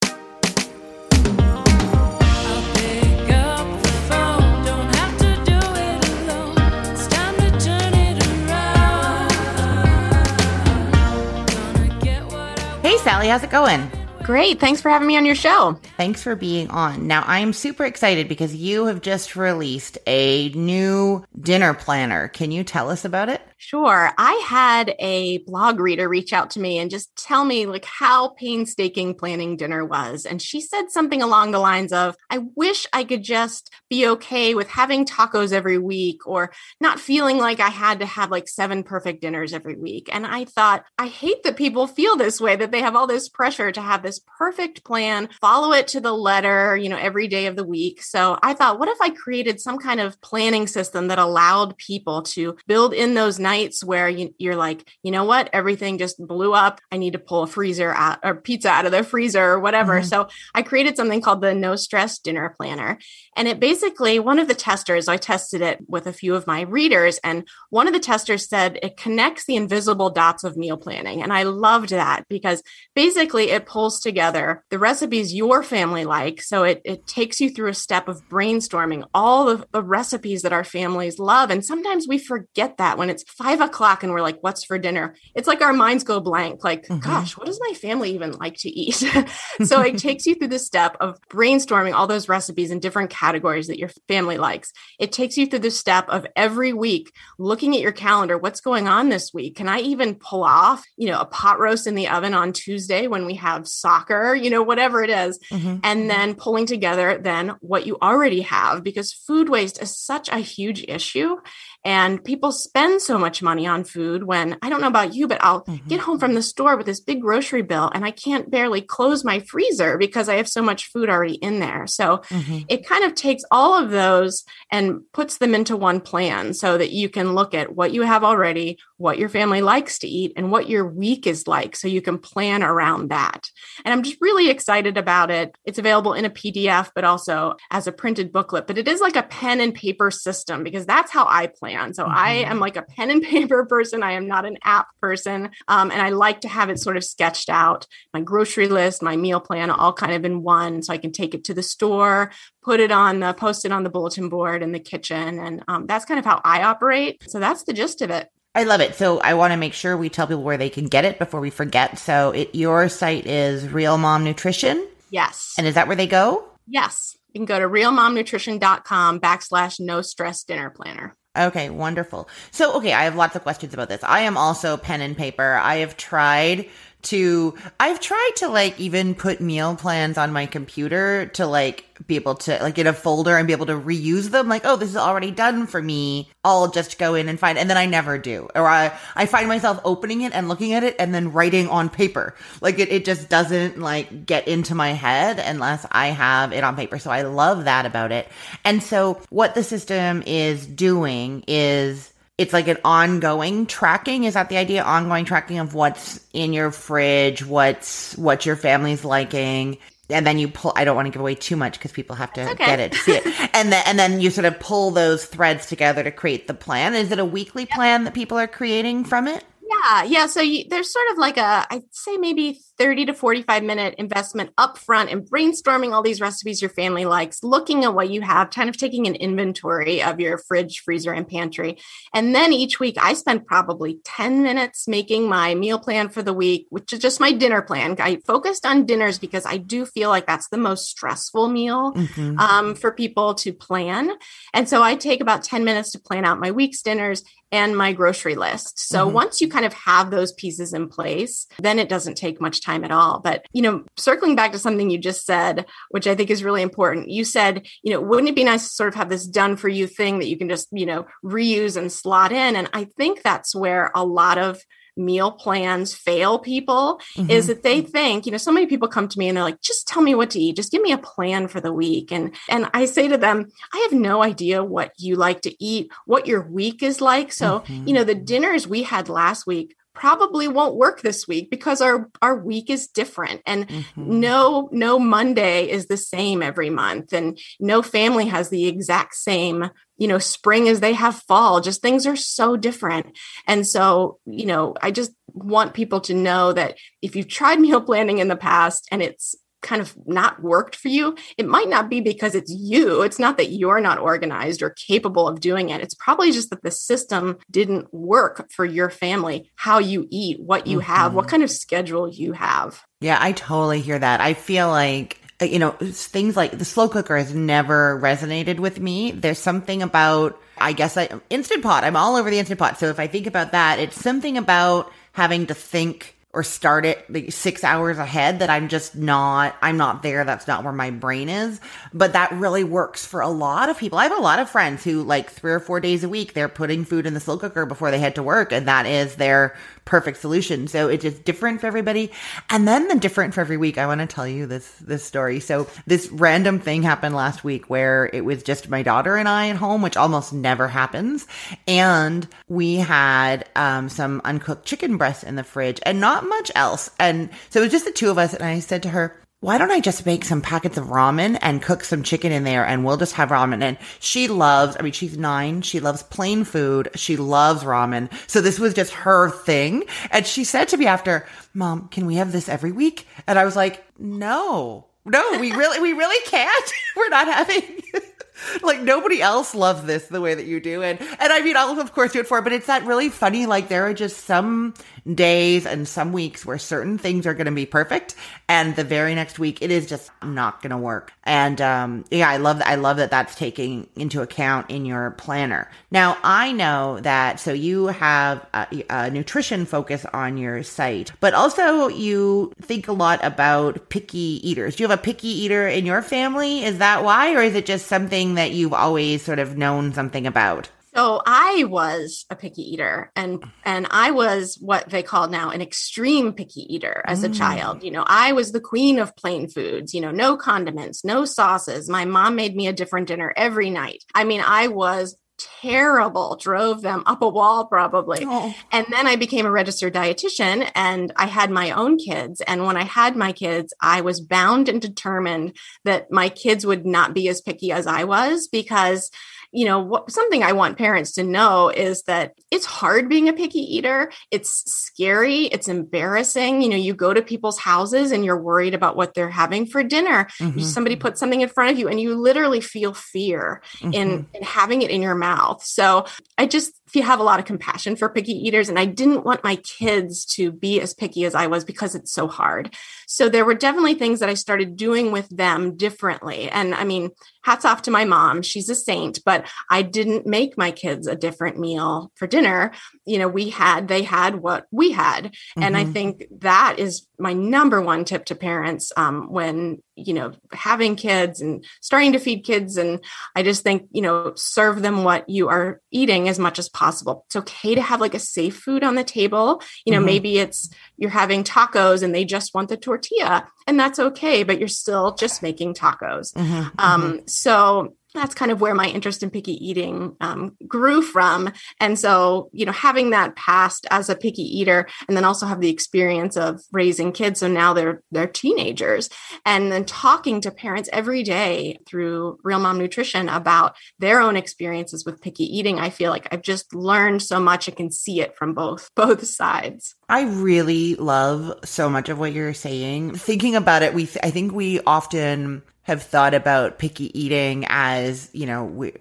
Sally, 13.20 13.28
how's 13.28 13.42
it 13.42 13.50
going? 13.50 13.99
Great. 14.22 14.60
Thanks 14.60 14.80
for 14.80 14.90
having 14.90 15.08
me 15.08 15.16
on 15.16 15.24
your 15.24 15.34
show. 15.34 15.78
Thanks 15.96 16.22
for 16.22 16.36
being 16.36 16.68
on. 16.70 17.06
Now, 17.06 17.24
I'm 17.26 17.52
super 17.52 17.84
excited 17.84 18.28
because 18.28 18.54
you 18.54 18.86
have 18.86 19.00
just 19.00 19.34
released 19.34 19.98
a 20.06 20.50
new 20.50 21.24
dinner 21.40 21.74
planner. 21.74 22.28
Can 22.28 22.52
you 22.52 22.62
tell 22.62 22.90
us 22.90 23.04
about 23.04 23.28
it? 23.28 23.40
Sure. 23.56 24.10
I 24.16 24.42
had 24.46 24.94
a 24.98 25.38
blog 25.38 25.80
reader 25.80 26.08
reach 26.08 26.32
out 26.32 26.50
to 26.50 26.60
me 26.60 26.78
and 26.78 26.90
just 26.90 27.14
tell 27.16 27.44
me 27.44 27.66
like 27.66 27.84
how 27.84 28.28
painstaking 28.30 29.14
planning 29.14 29.56
dinner 29.56 29.84
was. 29.84 30.24
And 30.24 30.40
she 30.40 30.62
said 30.62 30.90
something 30.90 31.20
along 31.20 31.50
the 31.50 31.58
lines 31.58 31.92
of, 31.92 32.16
I 32.30 32.38
wish 32.56 32.86
I 32.92 33.04
could 33.04 33.22
just 33.22 33.70
be 33.90 34.06
okay 34.06 34.54
with 34.54 34.68
having 34.68 35.04
tacos 35.04 35.52
every 35.52 35.76
week 35.76 36.26
or 36.26 36.52
not 36.80 37.00
feeling 37.00 37.36
like 37.36 37.60
I 37.60 37.68
had 37.68 38.00
to 38.00 38.06
have 38.06 38.30
like 38.30 38.48
seven 38.48 38.82
perfect 38.82 39.20
dinners 39.20 39.52
every 39.52 39.76
week. 39.76 40.08
And 40.10 40.26
I 40.26 40.46
thought, 40.46 40.84
I 40.98 41.08
hate 41.08 41.42
that 41.42 41.56
people 41.56 41.86
feel 41.86 42.16
this 42.16 42.40
way, 42.40 42.56
that 42.56 42.70
they 42.70 42.80
have 42.80 42.96
all 42.96 43.06
this 43.06 43.28
pressure 43.28 43.70
to 43.72 43.80
have 43.80 44.02
this 44.02 44.09
perfect 44.18 44.82
plan, 44.82 45.28
follow 45.40 45.72
it 45.72 45.86
to 45.88 46.00
the 46.00 46.12
letter, 46.12 46.76
you 46.76 46.88
know, 46.88 46.96
every 46.96 47.28
day 47.28 47.46
of 47.46 47.54
the 47.54 47.64
week. 47.64 48.02
So 48.02 48.38
I 48.42 48.54
thought, 48.54 48.80
what 48.80 48.88
if 48.88 48.98
I 49.00 49.10
created 49.10 49.60
some 49.60 49.78
kind 49.78 50.00
of 50.00 50.20
planning 50.20 50.66
system 50.66 51.08
that 51.08 51.18
allowed 51.18 51.76
people 51.76 52.22
to 52.22 52.56
build 52.66 52.94
in 52.94 53.14
those 53.14 53.38
nights 53.38 53.84
where 53.84 54.08
you, 54.08 54.32
are 54.46 54.56
like, 54.56 54.90
you 55.02 55.12
know 55.12 55.24
what, 55.24 55.50
everything 55.52 55.98
just 55.98 56.18
blew 56.26 56.52
up. 56.54 56.80
I 56.90 56.96
need 56.96 57.12
to 57.12 57.18
pull 57.18 57.42
a 57.42 57.46
freezer 57.46 57.92
out 57.92 58.18
or 58.24 58.34
pizza 58.34 58.68
out 58.70 58.86
of 58.86 58.92
the 58.92 59.04
freezer 59.04 59.44
or 59.44 59.60
whatever. 59.60 60.00
Mm-hmm. 60.00 60.08
So 60.08 60.28
I 60.54 60.62
created 60.62 60.96
something 60.96 61.20
called 61.20 61.42
the 61.42 61.54
No 61.54 61.76
Stress 61.76 62.18
Dinner 62.18 62.54
Planner. 62.56 62.98
And 63.36 63.46
it 63.46 63.60
basically, 63.60 64.18
one 64.18 64.38
of 64.38 64.48
the 64.48 64.54
testers, 64.54 65.06
I 65.06 65.16
tested 65.16 65.60
it 65.60 65.78
with 65.86 66.06
a 66.06 66.12
few 66.12 66.34
of 66.34 66.46
my 66.46 66.62
readers, 66.62 67.18
and 67.22 67.46
one 67.70 67.86
of 67.86 67.92
the 67.92 68.00
testers 68.00 68.48
said 68.48 68.78
it 68.82 68.96
connects 68.96 69.46
the 69.46 69.56
invisible 69.56 70.10
dots 70.10 70.44
of 70.44 70.56
meal 70.56 70.76
planning. 70.76 71.22
And 71.22 71.32
I 71.32 71.44
loved 71.44 71.90
that 71.90 72.24
because 72.28 72.62
basically 72.94 73.50
it 73.50 73.66
pulls 73.66 73.99
together 74.00 74.64
the 74.70 74.78
recipes 74.78 75.34
your 75.34 75.62
family 75.62 76.04
like. 76.04 76.42
So 76.42 76.64
it, 76.64 76.80
it 76.84 77.06
takes 77.06 77.40
you 77.40 77.50
through 77.50 77.70
a 77.70 77.74
step 77.74 78.08
of 78.08 78.26
brainstorming 78.28 79.06
all 79.14 79.48
of 79.48 79.64
the 79.72 79.82
recipes 79.82 80.42
that 80.42 80.52
our 80.52 80.64
families 80.64 81.18
love. 81.18 81.50
And 81.50 81.64
sometimes 81.64 82.06
we 82.08 82.18
forget 82.18 82.78
that 82.78 82.98
when 82.98 83.10
it's 83.10 83.24
five 83.24 83.60
o'clock 83.60 84.02
and 84.02 84.12
we're 84.12 84.22
like, 84.22 84.38
what's 84.42 84.64
for 84.64 84.78
dinner? 84.78 85.14
It's 85.34 85.48
like 85.48 85.62
our 85.62 85.72
minds 85.72 86.04
go 86.04 86.20
blank, 86.20 86.64
like, 86.64 86.86
mm-hmm. 86.86 86.98
gosh, 86.98 87.36
what 87.36 87.46
does 87.46 87.60
my 87.60 87.74
family 87.74 88.14
even 88.14 88.32
like 88.32 88.56
to 88.58 88.68
eat? 88.68 88.94
so 89.64 89.80
it 89.80 89.98
takes 89.98 90.26
you 90.26 90.34
through 90.34 90.48
the 90.48 90.58
step 90.58 90.96
of 91.00 91.18
brainstorming 91.30 91.94
all 91.94 92.06
those 92.06 92.28
recipes 92.28 92.70
in 92.70 92.80
different 92.80 93.10
categories 93.10 93.66
that 93.68 93.78
your 93.78 93.90
family 94.08 94.38
likes. 94.38 94.72
It 94.98 95.12
takes 95.12 95.36
you 95.36 95.46
through 95.46 95.60
the 95.60 95.70
step 95.70 96.08
of 96.08 96.26
every 96.36 96.72
week 96.72 97.12
looking 97.38 97.74
at 97.74 97.80
your 97.80 97.92
calendar, 97.92 98.38
what's 98.38 98.60
going 98.60 98.88
on 98.88 99.08
this 99.08 99.32
week? 99.32 99.56
Can 99.56 99.68
I 99.68 99.80
even 99.80 100.14
pull 100.14 100.44
off, 100.44 100.84
you 100.96 101.08
know, 101.08 101.20
a 101.20 101.26
pot 101.26 101.58
roast 101.58 101.86
in 101.86 101.94
the 101.94 102.08
oven 102.08 102.34
on 102.34 102.52
Tuesday 102.52 103.06
when 103.06 103.26
we 103.26 103.34
have 103.34 103.66
soccer, 103.90 104.34
you 104.34 104.50
know, 104.50 104.62
whatever 104.62 105.02
it 105.02 105.10
is, 105.10 105.38
mm-hmm. 105.50 105.78
and 105.82 106.08
then 106.08 106.34
pulling 106.34 106.66
together 106.66 107.18
then 107.18 107.56
what 107.60 107.86
you 107.86 107.98
already 108.00 108.42
have 108.42 108.84
because 108.84 109.12
food 109.12 109.48
waste 109.48 109.82
is 109.82 109.96
such 109.96 110.28
a 110.28 110.38
huge 110.38 110.84
issue. 110.88 111.36
And 111.82 112.22
people 112.22 112.52
spend 112.52 113.00
so 113.00 113.16
much 113.18 113.42
money 113.42 113.66
on 113.66 113.84
food 113.84 114.24
when 114.24 114.58
I 114.60 114.68
don't 114.68 114.82
know 114.82 114.86
about 114.86 115.14
you, 115.14 115.26
but 115.26 115.42
I'll 115.42 115.64
mm-hmm. 115.64 115.88
get 115.88 116.00
home 116.00 116.18
from 116.18 116.34
the 116.34 116.42
store 116.42 116.76
with 116.76 116.84
this 116.84 117.00
big 117.00 117.22
grocery 117.22 117.62
bill 117.62 117.90
and 117.94 118.04
I 118.04 118.10
can't 118.10 118.50
barely 118.50 118.82
close 118.82 119.24
my 119.24 119.40
freezer 119.40 119.96
because 119.96 120.28
I 120.28 120.36
have 120.36 120.48
so 120.48 120.62
much 120.62 120.90
food 120.92 121.08
already 121.08 121.36
in 121.36 121.58
there. 121.58 121.86
So 121.86 122.18
mm-hmm. 122.28 122.58
it 122.68 122.86
kind 122.86 123.04
of 123.04 123.14
takes 123.14 123.44
all 123.50 123.82
of 123.82 123.90
those 123.90 124.44
and 124.70 125.00
puts 125.14 125.38
them 125.38 125.54
into 125.54 125.74
one 125.74 126.00
plan 126.00 126.52
so 126.52 126.76
that 126.76 126.92
you 126.92 127.08
can 127.08 127.34
look 127.34 127.54
at 127.54 127.74
what 127.74 127.94
you 127.94 128.02
have 128.02 128.24
already, 128.24 128.78
what 128.98 129.18
your 129.18 129.30
family 129.30 129.62
likes 129.62 129.98
to 130.00 130.08
eat, 130.08 130.34
and 130.36 130.52
what 130.52 130.68
your 130.68 130.86
week 130.86 131.26
is 131.26 131.48
like 131.48 131.74
so 131.76 131.88
you 131.88 132.02
can 132.02 132.18
plan 132.18 132.62
around 132.62 133.08
that. 133.08 133.48
And 133.84 133.92
I'm 133.92 134.02
just 134.02 134.20
really 134.20 134.50
excited 134.50 134.96
about 134.96 135.30
it. 135.30 135.54
It's 135.64 135.78
available 135.78 136.12
in 136.12 136.24
a 136.24 136.30
PDF, 136.30 136.90
but 136.94 137.04
also 137.04 137.56
as 137.70 137.86
a 137.86 137.92
printed 137.92 138.32
booklet. 138.32 138.66
But 138.66 138.78
it 138.78 138.88
is 138.88 139.00
like 139.00 139.16
a 139.16 139.22
pen 139.22 139.60
and 139.60 139.74
paper 139.74 140.10
system 140.10 140.64
because 140.64 140.86
that's 140.86 141.10
how 141.10 141.26
I 141.28 141.46
plan. 141.48 141.94
So 141.94 142.04
mm-hmm. 142.04 142.14
I 142.16 142.30
am 142.44 142.58
like 142.58 142.76
a 142.76 142.82
pen 142.82 143.10
and 143.10 143.22
paper 143.30 143.64
person. 143.66 144.02
I 144.02 144.12
am 144.12 144.26
not 144.26 144.44
an 144.44 144.58
app 144.64 144.88
person. 145.00 145.50
Um, 145.68 145.90
and 145.90 146.00
I 146.00 146.10
like 146.10 146.40
to 146.42 146.48
have 146.48 146.70
it 146.70 146.78
sort 146.78 146.96
of 146.96 147.04
sketched 147.04 147.48
out 147.48 147.86
my 148.12 148.20
grocery 148.20 148.68
list, 148.68 149.02
my 149.02 149.16
meal 149.16 149.40
plan, 149.40 149.70
all 149.70 149.92
kind 149.92 150.12
of 150.12 150.24
in 150.24 150.42
one. 150.42 150.82
So 150.82 150.92
I 150.92 150.98
can 150.98 151.12
take 151.12 151.34
it 151.34 151.44
to 151.44 151.54
the 151.54 151.62
store, 151.62 152.32
put 152.62 152.80
it 152.80 152.90
on 152.90 153.20
the, 153.20 153.32
post 153.32 153.64
it 153.64 153.72
on 153.72 153.84
the 153.84 153.90
bulletin 153.90 154.28
board 154.28 154.62
in 154.62 154.72
the 154.72 154.80
kitchen. 154.80 155.38
And 155.38 155.64
um, 155.68 155.86
that's 155.86 156.04
kind 156.04 156.18
of 156.18 156.24
how 156.24 156.40
I 156.44 156.62
operate. 156.62 157.22
So 157.28 157.38
that's 157.40 157.64
the 157.64 157.72
gist 157.72 158.02
of 158.02 158.10
it. 158.10 158.28
I 158.54 158.64
love 158.64 158.80
it. 158.80 158.96
So 158.96 159.20
I 159.20 159.34
want 159.34 159.52
to 159.52 159.56
make 159.56 159.74
sure 159.74 159.96
we 159.96 160.08
tell 160.08 160.26
people 160.26 160.42
where 160.42 160.56
they 160.56 160.70
can 160.70 160.86
get 160.86 161.04
it 161.04 161.18
before 161.18 161.40
we 161.40 161.50
forget. 161.50 161.98
So 161.98 162.32
it, 162.32 162.54
your 162.54 162.88
site 162.88 163.26
is 163.26 163.68
Real 163.68 163.96
Mom 163.96 164.24
Nutrition. 164.24 164.86
Yes. 165.10 165.54
And 165.56 165.66
is 165.66 165.74
that 165.74 165.86
where 165.86 165.96
they 165.96 166.06
go? 166.06 166.44
Yes. 166.66 167.16
You 167.32 167.38
can 167.38 167.46
go 167.46 167.60
to 167.60 167.68
realmomnutrition.com 167.68 169.20
backslash 169.20 169.78
no 169.78 170.02
stress 170.02 170.42
dinner 170.42 170.70
planner. 170.70 171.16
Okay, 171.38 171.70
wonderful. 171.70 172.28
So, 172.50 172.76
okay, 172.78 172.92
I 172.92 173.04
have 173.04 173.14
lots 173.14 173.36
of 173.36 173.42
questions 173.42 173.72
about 173.72 173.88
this. 173.88 174.02
I 174.02 174.20
am 174.20 174.36
also 174.36 174.76
pen 174.76 175.00
and 175.00 175.16
paper. 175.16 175.54
I 175.54 175.76
have 175.76 175.96
tried 175.96 176.68
to 177.02 177.54
I've 177.78 178.00
tried 178.00 178.30
to 178.36 178.48
like 178.48 178.78
even 178.78 179.14
put 179.14 179.40
meal 179.40 179.76
plans 179.76 180.18
on 180.18 180.32
my 180.32 180.46
computer 180.46 181.26
to 181.34 181.46
like 181.46 181.86
be 182.06 182.16
able 182.16 182.34
to 182.34 182.58
like 182.62 182.74
get 182.74 182.86
a 182.86 182.92
folder 182.92 183.36
and 183.36 183.46
be 183.46 183.52
able 183.52 183.66
to 183.66 183.78
reuse 183.78 184.30
them. 184.30 184.48
Like 184.48 184.62
oh 184.64 184.76
this 184.76 184.90
is 184.90 184.96
already 184.96 185.30
done 185.30 185.66
for 185.66 185.80
me. 185.80 186.30
I'll 186.44 186.70
just 186.70 186.98
go 186.98 187.14
in 187.14 187.28
and 187.28 187.38
find 187.38 187.58
and 187.58 187.68
then 187.68 187.76
I 187.76 187.86
never 187.86 188.18
do. 188.18 188.48
Or 188.54 188.66
I 188.66 188.96
I 189.14 189.26
find 189.26 189.48
myself 189.48 189.80
opening 189.84 190.22
it 190.22 190.32
and 190.32 190.48
looking 190.48 190.72
at 190.72 190.84
it 190.84 190.96
and 190.98 191.14
then 191.14 191.32
writing 191.32 191.68
on 191.68 191.88
paper. 191.88 192.34
Like 192.60 192.78
it, 192.78 192.90
it 192.90 193.04
just 193.04 193.28
doesn't 193.28 193.78
like 193.78 194.26
get 194.26 194.48
into 194.48 194.74
my 194.74 194.90
head 194.90 195.38
unless 195.38 195.86
I 195.90 196.08
have 196.08 196.52
it 196.52 196.64
on 196.64 196.76
paper. 196.76 196.98
So 196.98 197.10
I 197.10 197.22
love 197.22 197.64
that 197.64 197.86
about 197.86 198.12
it. 198.12 198.28
And 198.64 198.82
so 198.82 199.20
what 199.30 199.54
the 199.54 199.62
system 199.62 200.22
is 200.26 200.66
doing 200.66 201.44
is 201.46 202.09
it's 202.40 202.54
like 202.54 202.68
an 202.68 202.78
ongoing 202.86 203.66
tracking. 203.66 204.24
Is 204.24 204.32
that 204.32 204.48
the 204.48 204.56
idea? 204.56 204.82
Ongoing 204.82 205.26
tracking 205.26 205.58
of 205.58 205.74
what's 205.74 206.18
in 206.32 206.54
your 206.54 206.70
fridge, 206.70 207.44
what's 207.44 208.16
what 208.16 208.46
your 208.46 208.56
family's 208.56 209.04
liking. 209.04 209.76
and 210.08 210.26
then 210.26 210.38
you 210.38 210.48
pull 210.48 210.72
i 210.74 210.84
don't 210.84 210.96
want 210.96 211.06
to 211.06 211.12
give 211.12 211.20
away 211.20 211.34
too 211.34 211.54
much 211.54 211.74
because 211.74 211.92
people 211.92 212.16
have 212.16 212.32
to 212.32 212.42
okay. 212.50 212.66
get 212.66 212.80
it 212.80 212.94
see 212.94 213.12
it 213.12 213.50
and 213.54 213.70
then 213.70 213.82
and 213.86 213.96
then 213.96 214.20
you 214.20 214.30
sort 214.30 214.44
of 214.44 214.58
pull 214.58 214.90
those 214.90 215.24
threads 215.24 215.66
together 215.66 216.02
to 216.02 216.10
create 216.10 216.48
the 216.48 216.54
plan 216.54 216.94
is 216.94 217.12
it 217.12 217.20
a 217.20 217.24
weekly 217.24 217.64
plan 217.64 218.02
that 218.04 218.12
people 218.14 218.36
are 218.36 218.48
creating 218.48 219.04
from 219.04 219.28
it 219.28 219.44
yeah, 219.70 220.02
yeah. 220.04 220.26
So 220.26 220.40
you, 220.40 220.64
there's 220.68 220.92
sort 220.92 221.10
of 221.12 221.18
like 221.18 221.36
a, 221.36 221.66
I'd 221.70 221.82
say 221.92 222.16
maybe 222.16 222.60
30 222.78 223.06
to 223.06 223.14
45 223.14 223.62
minute 223.62 223.94
investment 223.98 224.54
upfront 224.56 225.08
in 225.08 225.22
brainstorming 225.22 225.92
all 225.92 226.02
these 226.02 226.20
recipes 226.20 226.60
your 226.60 226.70
family 226.70 227.04
likes, 227.04 227.44
looking 227.44 227.84
at 227.84 227.94
what 227.94 228.10
you 228.10 228.20
have, 228.22 228.50
kind 228.50 228.68
of 228.68 228.76
taking 228.76 229.06
an 229.06 229.14
inventory 229.14 230.02
of 230.02 230.18
your 230.18 230.38
fridge, 230.38 230.80
freezer, 230.80 231.12
and 231.12 231.28
pantry. 231.28 231.78
And 232.14 232.34
then 232.34 232.52
each 232.52 232.80
week 232.80 232.96
I 233.00 233.12
spend 233.14 233.46
probably 233.46 234.00
10 234.04 234.42
minutes 234.42 234.88
making 234.88 235.28
my 235.28 235.54
meal 235.54 235.78
plan 235.78 236.08
for 236.08 236.22
the 236.22 236.34
week, 236.34 236.66
which 236.70 236.92
is 236.92 236.98
just 236.98 237.20
my 237.20 237.32
dinner 237.32 237.62
plan. 237.62 237.96
I 238.00 238.16
focused 238.26 238.66
on 238.66 238.86
dinners 238.86 239.18
because 239.18 239.46
I 239.46 239.58
do 239.58 239.84
feel 239.84 240.08
like 240.08 240.26
that's 240.26 240.48
the 240.48 240.58
most 240.58 240.88
stressful 240.88 241.48
meal 241.48 241.92
mm-hmm. 241.92 242.38
um, 242.38 242.74
for 242.74 242.92
people 242.92 243.34
to 243.36 243.52
plan. 243.52 244.10
And 244.52 244.68
so 244.68 244.82
I 244.82 244.96
take 244.96 245.20
about 245.20 245.44
10 245.44 245.64
minutes 245.64 245.92
to 245.92 246.00
plan 246.00 246.24
out 246.24 246.40
my 246.40 246.50
week's 246.50 246.82
dinners 246.82 247.22
and 247.52 247.76
my 247.76 247.92
grocery 247.92 248.36
list. 248.36 248.78
So 248.78 249.04
mm-hmm. 249.04 249.14
once 249.14 249.40
you 249.40 249.48
kind 249.48 249.59
of 249.64 249.72
have 249.74 250.10
those 250.10 250.32
pieces 250.32 250.72
in 250.72 250.88
place, 250.88 251.46
then 251.58 251.78
it 251.78 251.88
doesn't 251.88 252.16
take 252.16 252.40
much 252.40 252.62
time 252.62 252.84
at 252.84 252.90
all. 252.90 253.20
But, 253.20 253.46
you 253.52 253.62
know, 253.62 253.84
circling 253.96 254.36
back 254.36 254.52
to 254.52 254.58
something 254.58 254.90
you 254.90 254.98
just 254.98 255.26
said, 255.26 255.66
which 255.90 256.06
I 256.06 256.14
think 256.14 256.30
is 256.30 256.44
really 256.44 256.62
important, 256.62 257.10
you 257.10 257.24
said, 257.24 257.66
you 257.82 257.92
know, 257.92 258.00
wouldn't 258.00 258.28
it 258.28 258.34
be 258.34 258.44
nice 258.44 258.68
to 258.68 258.74
sort 258.74 258.88
of 258.88 258.94
have 258.94 259.08
this 259.08 259.26
done 259.26 259.56
for 259.56 259.68
you 259.68 259.86
thing 259.86 260.18
that 260.18 260.28
you 260.28 260.38
can 260.38 260.48
just, 260.48 260.68
you 260.72 260.86
know, 260.86 261.06
reuse 261.24 261.76
and 261.76 261.92
slot 261.92 262.32
in? 262.32 262.56
And 262.56 262.68
I 262.72 262.84
think 262.84 263.22
that's 263.22 263.54
where 263.54 263.90
a 263.94 264.04
lot 264.04 264.38
of 264.38 264.60
meal 265.04 265.32
plans 265.32 265.94
fail 265.94 266.38
people 266.38 267.00
mm-hmm. 267.16 267.30
is 267.30 267.46
that 267.46 267.62
they 267.62 267.80
think 267.80 268.26
you 268.26 268.32
know 268.32 268.38
so 268.38 268.52
many 268.52 268.66
people 268.66 268.88
come 268.88 269.08
to 269.08 269.18
me 269.18 269.28
and 269.28 269.36
they're 269.36 269.44
like 269.44 269.60
just 269.60 269.88
tell 269.88 270.02
me 270.02 270.14
what 270.14 270.30
to 270.30 270.38
eat 270.38 270.56
just 270.56 270.72
give 270.72 270.82
me 270.82 270.92
a 270.92 270.98
plan 270.98 271.48
for 271.48 271.60
the 271.60 271.72
week 271.72 272.12
and 272.12 272.34
and 272.48 272.68
i 272.74 272.84
say 272.84 273.08
to 273.08 273.16
them 273.16 273.50
i 273.72 273.78
have 273.90 273.98
no 273.98 274.22
idea 274.22 274.62
what 274.62 274.92
you 274.98 275.16
like 275.16 275.40
to 275.40 275.64
eat 275.64 275.90
what 276.06 276.26
your 276.26 276.42
week 276.42 276.82
is 276.82 277.00
like 277.00 277.32
so 277.32 277.60
mm-hmm. 277.60 277.88
you 277.88 277.94
know 277.94 278.04
the 278.04 278.14
dinners 278.14 278.68
we 278.68 278.82
had 278.82 279.08
last 279.08 279.46
week 279.46 279.76
probably 279.94 280.46
won't 280.46 280.76
work 280.76 281.00
this 281.00 281.26
week 281.26 281.50
because 281.50 281.80
our 281.80 282.08
our 282.22 282.36
week 282.36 282.70
is 282.70 282.86
different 282.86 283.42
and 283.44 283.66
mm-hmm. 283.68 284.20
no 284.20 284.68
no 284.72 284.98
monday 284.98 285.68
is 285.68 285.86
the 285.86 285.96
same 285.96 286.42
every 286.42 286.70
month 286.70 287.12
and 287.12 287.38
no 287.58 287.82
family 287.82 288.26
has 288.26 288.50
the 288.50 288.68
exact 288.68 289.14
same 289.14 289.68
you 289.98 290.06
know 290.06 290.18
spring 290.18 290.68
as 290.68 290.80
they 290.80 290.92
have 290.92 291.16
fall 291.22 291.60
just 291.60 291.82
things 291.82 292.06
are 292.06 292.16
so 292.16 292.56
different 292.56 293.18
and 293.46 293.66
so 293.66 294.18
you 294.26 294.46
know 294.46 294.74
i 294.80 294.90
just 294.90 295.12
want 295.28 295.74
people 295.74 296.00
to 296.00 296.14
know 296.14 296.52
that 296.52 296.78
if 297.02 297.16
you've 297.16 297.28
tried 297.28 297.60
meal 297.60 297.80
planning 297.80 298.18
in 298.18 298.28
the 298.28 298.36
past 298.36 298.86
and 298.92 299.02
it's 299.02 299.34
kind 299.62 299.80
of 299.80 299.94
not 300.06 300.42
worked 300.42 300.76
for 300.76 300.88
you, 300.88 301.16
it 301.36 301.46
might 301.46 301.68
not 301.68 301.88
be 301.88 302.00
because 302.00 302.34
it's 302.34 302.52
you. 302.52 303.02
It's 303.02 303.18
not 303.18 303.36
that 303.36 303.52
you're 303.52 303.80
not 303.80 303.98
organized 303.98 304.62
or 304.62 304.70
capable 304.70 305.28
of 305.28 305.40
doing 305.40 305.70
it. 305.70 305.80
It's 305.80 305.94
probably 305.94 306.32
just 306.32 306.50
that 306.50 306.62
the 306.62 306.70
system 306.70 307.38
didn't 307.50 307.92
work 307.92 308.50
for 308.50 308.64
your 308.64 308.90
family, 308.90 309.50
how 309.56 309.78
you 309.78 310.06
eat, 310.10 310.40
what 310.40 310.66
you 310.66 310.78
mm-hmm. 310.78 310.92
have, 310.92 311.14
what 311.14 311.22
mm-hmm. 311.22 311.30
kind 311.30 311.42
of 311.42 311.50
schedule 311.50 312.08
you 312.08 312.32
have. 312.32 312.82
Yeah, 313.00 313.18
I 313.20 313.32
totally 313.32 313.80
hear 313.80 313.98
that. 313.98 314.20
I 314.20 314.34
feel 314.34 314.68
like 314.68 315.20
uh, 315.40 315.46
you 315.46 315.58
know, 315.58 315.70
things 315.70 316.36
like 316.36 316.58
the 316.58 316.64
slow 316.64 316.88
cooker 316.88 317.16
has 317.16 317.34
never 317.34 317.98
resonated 318.00 318.58
with 318.58 318.78
me. 318.78 319.10
There's 319.10 319.38
something 319.38 319.82
about, 319.82 320.38
I 320.58 320.74
guess, 320.74 320.96
I, 320.96 321.08
Instant 321.30 321.62
Pot. 321.62 321.82
I'm 321.82 321.96
all 321.96 322.16
over 322.16 322.28
the 322.28 322.38
Instant 322.38 322.58
Pot. 322.58 322.78
So 322.78 322.88
if 322.88 323.00
I 323.00 323.06
think 323.06 323.26
about 323.26 323.52
that, 323.52 323.78
it's 323.78 323.98
something 323.98 324.36
about 324.36 324.92
having 325.12 325.46
to 325.46 325.54
think 325.54 326.14
or 326.32 326.44
start 326.44 326.86
it 326.86 327.04
like 327.12 327.32
six 327.32 327.64
hours 327.64 327.98
ahead 327.98 328.38
that 328.38 328.50
I'm 328.50 328.68
just 328.68 328.94
not, 328.94 329.56
I'm 329.60 329.76
not 329.76 330.02
there. 330.02 330.24
That's 330.24 330.46
not 330.46 330.62
where 330.62 330.72
my 330.72 330.90
brain 330.90 331.28
is. 331.28 331.60
But 331.92 332.12
that 332.12 332.30
really 332.32 332.62
works 332.62 333.04
for 333.04 333.20
a 333.20 333.28
lot 333.28 333.68
of 333.68 333.78
people. 333.78 333.98
I 333.98 334.04
have 334.04 334.16
a 334.16 334.22
lot 334.22 334.38
of 334.38 334.48
friends 334.48 334.84
who 334.84 335.02
like 335.02 335.30
three 335.30 335.50
or 335.50 335.58
four 335.58 335.80
days 335.80 336.04
a 336.04 336.08
week, 336.08 336.34
they're 336.34 336.48
putting 336.48 336.84
food 336.84 337.04
in 337.04 337.14
the 337.14 337.20
slow 337.20 337.36
cooker 337.36 337.66
before 337.66 337.90
they 337.90 337.98
head 337.98 338.14
to 338.14 338.22
work. 338.22 338.52
And 338.52 338.68
that 338.68 338.86
is 338.86 339.16
their 339.16 339.56
perfect 339.84 340.18
solution. 340.18 340.68
So 340.68 340.88
it's 340.88 341.02
just 341.02 341.24
different 341.24 341.60
for 341.60 341.66
everybody. 341.66 342.12
And 342.48 342.66
then 342.66 342.88
the 342.88 342.96
different 342.96 343.34
for 343.34 343.40
every 343.40 343.56
week. 343.56 343.78
I 343.78 343.86
want 343.86 344.00
to 344.00 344.06
tell 344.06 344.26
you 344.26 344.46
this, 344.46 344.68
this 344.76 345.04
story. 345.04 345.40
So 345.40 345.66
this 345.86 346.08
random 346.10 346.60
thing 346.60 346.82
happened 346.82 347.14
last 347.14 347.44
week 347.44 347.68
where 347.68 348.08
it 348.12 348.24
was 348.24 348.42
just 348.42 348.68
my 348.68 348.82
daughter 348.82 349.16
and 349.16 349.28
I 349.28 349.48
at 349.48 349.56
home, 349.56 349.82
which 349.82 349.96
almost 349.96 350.32
never 350.32 350.68
happens. 350.68 351.26
And 351.66 352.26
we 352.48 352.76
had, 352.76 353.48
um, 353.56 353.88
some 353.88 354.20
uncooked 354.24 354.66
chicken 354.66 354.96
breasts 354.96 355.24
in 355.24 355.36
the 355.36 355.44
fridge 355.44 355.80
and 355.84 356.00
not 356.00 356.28
much 356.28 356.50
else. 356.54 356.90
And 356.98 357.30
so 357.50 357.60
it 357.60 357.64
was 357.64 357.72
just 357.72 357.84
the 357.84 357.92
two 357.92 358.10
of 358.10 358.18
us. 358.18 358.34
And 358.34 358.44
I 358.44 358.60
said 358.60 358.82
to 358.84 358.90
her, 358.90 359.19
why 359.40 359.56
don't 359.56 359.70
I 359.70 359.80
just 359.80 360.04
make 360.04 360.26
some 360.26 360.42
packets 360.42 360.76
of 360.76 360.88
ramen 360.88 361.38
and 361.40 361.62
cook 361.62 361.82
some 361.82 362.02
chicken 362.02 362.30
in 362.30 362.44
there 362.44 362.64
and 362.64 362.84
we'll 362.84 362.98
just 362.98 363.14
have 363.14 363.30
ramen. 363.30 363.62
And 363.62 363.78
she 363.98 364.28
loves, 364.28 364.76
I 364.78 364.82
mean, 364.82 364.92
she's 364.92 365.16
nine. 365.16 365.62
She 365.62 365.80
loves 365.80 366.02
plain 366.02 366.44
food. 366.44 366.90
She 366.94 367.16
loves 367.16 367.64
ramen. 367.64 368.10
So 368.28 368.42
this 368.42 368.58
was 368.58 368.74
just 368.74 368.92
her 368.92 369.30
thing. 369.30 369.84
And 370.10 370.26
she 370.26 370.44
said 370.44 370.68
to 370.68 370.76
me 370.76 370.86
after, 370.86 371.26
mom, 371.54 371.88
can 371.88 372.04
we 372.04 372.16
have 372.16 372.32
this 372.32 372.50
every 372.50 372.70
week? 372.70 373.06
And 373.26 373.38
I 373.38 373.46
was 373.46 373.56
like, 373.56 373.82
no, 373.98 374.86
no, 375.06 375.38
we 375.40 375.52
really, 375.52 375.80
we 375.80 375.94
really 375.94 376.22
can't. 376.26 376.72
We're 376.96 377.08
not 377.08 377.26
having 377.26 377.82
like 378.62 378.80
nobody 378.80 379.22
else 379.22 379.54
loves 379.54 379.84
this 379.84 380.06
the 380.08 380.20
way 380.20 380.34
that 380.34 380.46
you 380.46 380.60
do. 380.60 380.82
And 380.82 381.00
and 381.00 381.32
I 381.32 381.40
mean 381.40 381.56
I'll 381.56 381.80
of 381.80 381.92
course 381.92 382.12
do 382.12 382.20
it 382.20 382.26
for, 382.26 382.42
but 382.42 382.52
it's 382.52 382.66
that 382.66 382.84
really 382.84 383.08
funny, 383.08 383.46
like 383.46 383.68
there 383.68 383.86
are 383.86 383.94
just 383.94 384.24
some 384.24 384.74
days 385.14 385.66
and 385.66 385.86
some 385.86 386.12
weeks 386.12 386.44
where 386.44 386.58
certain 386.58 386.98
things 386.98 387.26
are 387.26 387.34
gonna 387.34 387.52
be 387.52 387.66
perfect 387.66 388.14
and 388.48 388.76
the 388.76 388.84
very 388.84 389.14
next 389.14 389.38
week 389.38 389.62
it 389.62 389.70
is 389.70 389.86
just 389.86 390.10
not 390.22 390.62
gonna 390.62 390.78
work. 390.78 391.12
And 391.24 391.60
um 391.60 392.04
yeah, 392.10 392.28
I 392.28 392.36
love 392.38 392.58
that 392.58 392.68
I 392.68 392.76
love 392.76 392.98
that 392.98 393.10
that's 393.10 393.34
taking 393.34 393.88
into 393.96 394.22
account 394.22 394.70
in 394.70 394.84
your 394.84 395.12
planner. 395.12 395.70
Now 395.90 396.18
I 396.22 396.52
know 396.52 397.00
that 397.00 397.40
so 397.40 397.52
you 397.52 397.88
have 397.88 398.46
a, 398.54 398.84
a 398.90 399.10
nutrition 399.10 399.66
focus 399.66 400.04
on 400.12 400.36
your 400.36 400.62
site, 400.62 401.12
but 401.20 401.34
also 401.34 401.88
you 401.88 402.52
think 402.60 402.88
a 402.88 402.92
lot 402.92 403.24
about 403.24 403.88
picky 403.88 404.40
eaters. 404.48 404.76
Do 404.76 404.82
you 404.82 404.88
have 404.88 404.98
a 404.98 405.02
picky 405.02 405.28
eater 405.28 405.66
in 405.66 405.86
your 405.86 406.02
family? 406.02 406.64
Is 406.64 406.78
that 406.78 407.04
why 407.04 407.34
or 407.34 407.42
is 407.42 407.54
it 407.54 407.66
just 407.66 407.86
something 407.86 408.34
that 408.34 408.52
you've 408.52 408.74
always 408.74 409.22
sort 409.22 409.38
of 409.38 409.56
known 409.56 409.92
something 409.92 410.26
about? 410.26 410.68
So 410.94 411.22
I 411.24 411.64
was 411.64 412.26
a 412.30 412.36
picky 412.36 412.62
eater 412.62 413.12
and 413.14 413.44
and 413.64 413.86
I 413.90 414.10
was 414.10 414.58
what 414.60 414.90
they 414.90 415.02
call 415.02 415.28
now 415.28 415.50
an 415.50 415.62
extreme 415.62 416.32
picky 416.32 416.62
eater 416.74 417.02
as 417.06 417.22
mm. 417.22 417.30
a 417.30 417.34
child. 417.34 417.84
You 417.84 417.92
know, 417.92 418.04
I 418.06 418.32
was 418.32 418.52
the 418.52 418.60
queen 418.60 418.98
of 418.98 419.14
plain 419.16 419.48
foods, 419.48 419.94
you 419.94 420.00
know, 420.00 420.10
no 420.10 420.36
condiments, 420.36 421.04
no 421.04 421.24
sauces. 421.24 421.88
My 421.88 422.04
mom 422.04 422.34
made 422.34 422.56
me 422.56 422.66
a 422.66 422.72
different 422.72 423.08
dinner 423.08 423.32
every 423.36 423.70
night. 423.70 424.04
I 424.14 424.24
mean, 424.24 424.42
I 424.44 424.66
was 424.68 425.16
terrible, 425.62 426.36
drove 426.36 426.82
them 426.82 427.02
up 427.06 427.22
a 427.22 427.28
wall 427.28 427.66
probably. 427.66 428.24
Oh. 428.26 428.54
And 428.72 428.86
then 428.90 429.06
I 429.06 429.16
became 429.16 429.46
a 429.46 429.50
registered 429.50 429.94
dietitian 429.94 430.70
and 430.74 431.12
I 431.16 431.26
had 431.26 431.50
my 431.50 431.70
own 431.70 431.98
kids. 431.98 432.40
And 432.42 432.66
when 432.66 432.76
I 432.76 432.84
had 432.84 433.16
my 433.16 433.32
kids, 433.32 433.72
I 433.80 434.00
was 434.00 434.20
bound 434.20 434.68
and 434.68 434.80
determined 434.80 435.56
that 435.84 436.10
my 436.10 436.28
kids 436.28 436.66
would 436.66 436.86
not 436.86 437.14
be 437.14 437.28
as 437.28 437.40
picky 437.40 437.72
as 437.72 437.86
I 437.86 438.04
was 438.04 438.48
because 438.48 439.10
you 439.52 439.64
know, 439.64 439.80
what, 439.80 440.10
something 440.10 440.42
I 440.42 440.52
want 440.52 440.78
parents 440.78 441.12
to 441.12 441.24
know 441.24 441.68
is 441.68 442.02
that 442.04 442.34
it's 442.50 442.64
hard 442.64 443.08
being 443.08 443.28
a 443.28 443.32
picky 443.32 443.60
eater. 443.60 444.12
It's 444.30 444.62
scary. 444.70 445.44
It's 445.46 445.68
embarrassing. 445.68 446.62
You 446.62 446.68
know, 446.68 446.76
you 446.76 446.94
go 446.94 447.12
to 447.12 447.20
people's 447.20 447.58
houses 447.58 448.12
and 448.12 448.24
you're 448.24 448.40
worried 448.40 448.74
about 448.74 448.96
what 448.96 449.14
they're 449.14 449.30
having 449.30 449.66
for 449.66 449.82
dinner. 449.82 450.28
Mm-hmm. 450.40 450.60
Somebody 450.60 450.96
puts 450.96 451.18
something 451.18 451.40
in 451.40 451.48
front 451.48 451.72
of 451.72 451.78
you 451.78 451.88
and 451.88 452.00
you 452.00 452.14
literally 452.14 452.60
feel 452.60 452.94
fear 452.94 453.62
mm-hmm. 453.78 453.92
in, 453.92 454.26
in 454.34 454.42
having 454.42 454.82
it 454.82 454.90
in 454.90 455.02
your 455.02 455.16
mouth. 455.16 455.64
So 455.64 456.06
I 456.38 456.46
just 456.46 456.72
you 456.94 457.02
have 457.02 457.20
a 457.20 457.24
lot 457.24 457.38
of 457.38 457.46
compassion 457.46 457.96
for 457.96 458.08
picky 458.08 458.32
eaters 458.32 458.68
and 458.68 458.78
i 458.78 458.84
didn't 458.84 459.24
want 459.24 459.44
my 459.44 459.56
kids 459.56 460.24
to 460.24 460.52
be 460.52 460.80
as 460.80 460.94
picky 460.94 461.24
as 461.24 461.34
i 461.34 461.46
was 461.46 461.64
because 461.64 461.94
it's 461.94 462.12
so 462.12 462.26
hard 462.26 462.74
so 463.06 463.28
there 463.28 463.44
were 463.44 463.54
definitely 463.54 463.94
things 463.94 464.20
that 464.20 464.28
i 464.28 464.34
started 464.34 464.76
doing 464.76 465.12
with 465.12 465.28
them 465.28 465.76
differently 465.76 466.48
and 466.50 466.74
i 466.74 466.84
mean 466.84 467.10
hats 467.42 467.64
off 467.64 467.82
to 467.82 467.90
my 467.90 468.04
mom 468.04 468.42
she's 468.42 468.68
a 468.68 468.74
saint 468.74 469.20
but 469.24 469.46
i 469.70 469.82
didn't 469.82 470.26
make 470.26 470.56
my 470.58 470.70
kids 470.70 471.06
a 471.06 471.16
different 471.16 471.58
meal 471.58 472.10
for 472.14 472.26
dinner 472.26 472.70
you 473.04 473.18
know 473.18 473.28
we 473.28 473.50
had 473.50 473.88
they 473.88 474.02
had 474.02 474.36
what 474.36 474.66
we 474.70 474.90
had 474.90 475.26
mm-hmm. 475.26 475.62
and 475.62 475.76
i 475.76 475.82
mm-hmm. 475.82 475.92
think 475.92 476.26
that 476.30 476.76
is 476.78 477.06
my 477.20 477.32
number 477.32 477.80
one 477.80 478.04
tip 478.04 478.24
to 478.26 478.34
parents 478.34 478.92
um, 478.96 479.30
when 479.30 479.82
you 479.94 480.14
know 480.14 480.32
having 480.52 480.96
kids 480.96 481.40
and 481.40 481.64
starting 481.80 482.12
to 482.12 482.18
feed 482.18 482.42
kids 482.42 482.76
and 482.76 483.04
i 483.36 483.42
just 483.42 483.62
think 483.62 483.88
you 483.92 484.00
know 484.00 484.32
serve 484.34 484.82
them 484.82 485.04
what 485.04 485.28
you 485.28 485.48
are 485.48 485.80
eating 485.90 486.28
as 486.28 486.38
much 486.38 486.58
as 486.58 486.68
possible 486.68 487.24
it's 487.26 487.36
okay 487.36 487.74
to 487.74 487.82
have 487.82 488.00
like 488.00 488.14
a 488.14 488.18
safe 488.18 488.56
food 488.56 488.82
on 488.82 488.94
the 488.94 489.04
table 489.04 489.62
you 489.84 489.92
know 489.92 489.98
mm-hmm. 489.98 490.06
maybe 490.06 490.38
it's 490.38 490.70
you're 490.96 491.10
having 491.10 491.44
tacos 491.44 492.02
and 492.02 492.14
they 492.14 492.24
just 492.24 492.54
want 492.54 492.68
the 492.68 492.76
tortilla 492.76 493.46
and 493.66 493.78
that's 493.78 493.98
okay 493.98 494.42
but 494.42 494.58
you're 494.58 494.68
still 494.68 495.14
just 495.14 495.42
making 495.42 495.74
tacos 495.74 496.32
mm-hmm. 496.32 496.68
um, 496.78 497.02
mm-hmm. 497.02 497.26
so 497.26 497.94
that's 498.14 498.34
kind 498.34 498.50
of 498.50 498.60
where 498.60 498.74
my 498.74 498.86
interest 498.86 499.22
in 499.22 499.30
picky 499.30 499.52
eating 499.64 500.16
um, 500.20 500.56
grew 500.66 501.02
from. 501.02 501.52
And 501.78 501.98
so, 501.98 502.50
you 502.52 502.66
know, 502.66 502.72
having 502.72 503.10
that 503.10 503.36
past 503.36 503.86
as 503.90 504.08
a 504.08 504.16
picky 504.16 504.42
eater, 504.42 504.88
and 505.08 505.16
then 505.16 505.24
also 505.24 505.46
have 505.46 505.60
the 505.60 505.70
experience 505.70 506.36
of 506.36 506.60
raising 506.72 507.12
kids. 507.12 507.40
So 507.40 507.48
now 507.48 507.72
they're 507.72 508.02
they're 508.10 508.26
teenagers, 508.26 509.08
and 509.44 509.70
then 509.70 509.84
talking 509.84 510.40
to 510.40 510.50
parents 510.50 510.88
every 510.92 511.22
day 511.22 511.78
through 511.86 512.38
Real 512.42 512.58
Mom 512.58 512.78
Nutrition 512.78 513.28
about 513.28 513.76
their 513.98 514.20
own 514.20 514.36
experiences 514.36 515.04
with 515.04 515.20
picky 515.20 515.44
eating. 515.44 515.78
I 515.78 515.90
feel 515.90 516.10
like 516.10 516.28
I've 516.32 516.42
just 516.42 516.74
learned 516.74 517.22
so 517.22 517.38
much. 517.38 517.68
I 517.68 517.72
can 517.72 517.90
see 517.90 518.20
it 518.20 518.36
from 518.36 518.54
both 518.54 518.90
both 518.96 519.26
sides. 519.26 519.94
I 520.08 520.24
really 520.24 520.96
love 520.96 521.60
so 521.64 521.88
much 521.88 522.08
of 522.08 522.18
what 522.18 522.32
you're 522.32 522.54
saying. 522.54 523.14
Thinking 523.14 523.54
about 523.54 523.82
it, 523.82 523.94
we 523.94 524.08
I 524.22 524.30
think 524.30 524.52
we 524.52 524.80
often 524.80 525.62
have 525.90 526.02
thought 526.02 526.34
about 526.34 526.78
picky 526.78 527.18
eating 527.18 527.66
as, 527.68 528.30
you 528.32 528.46
know, 528.46 528.64
we, 528.64 528.92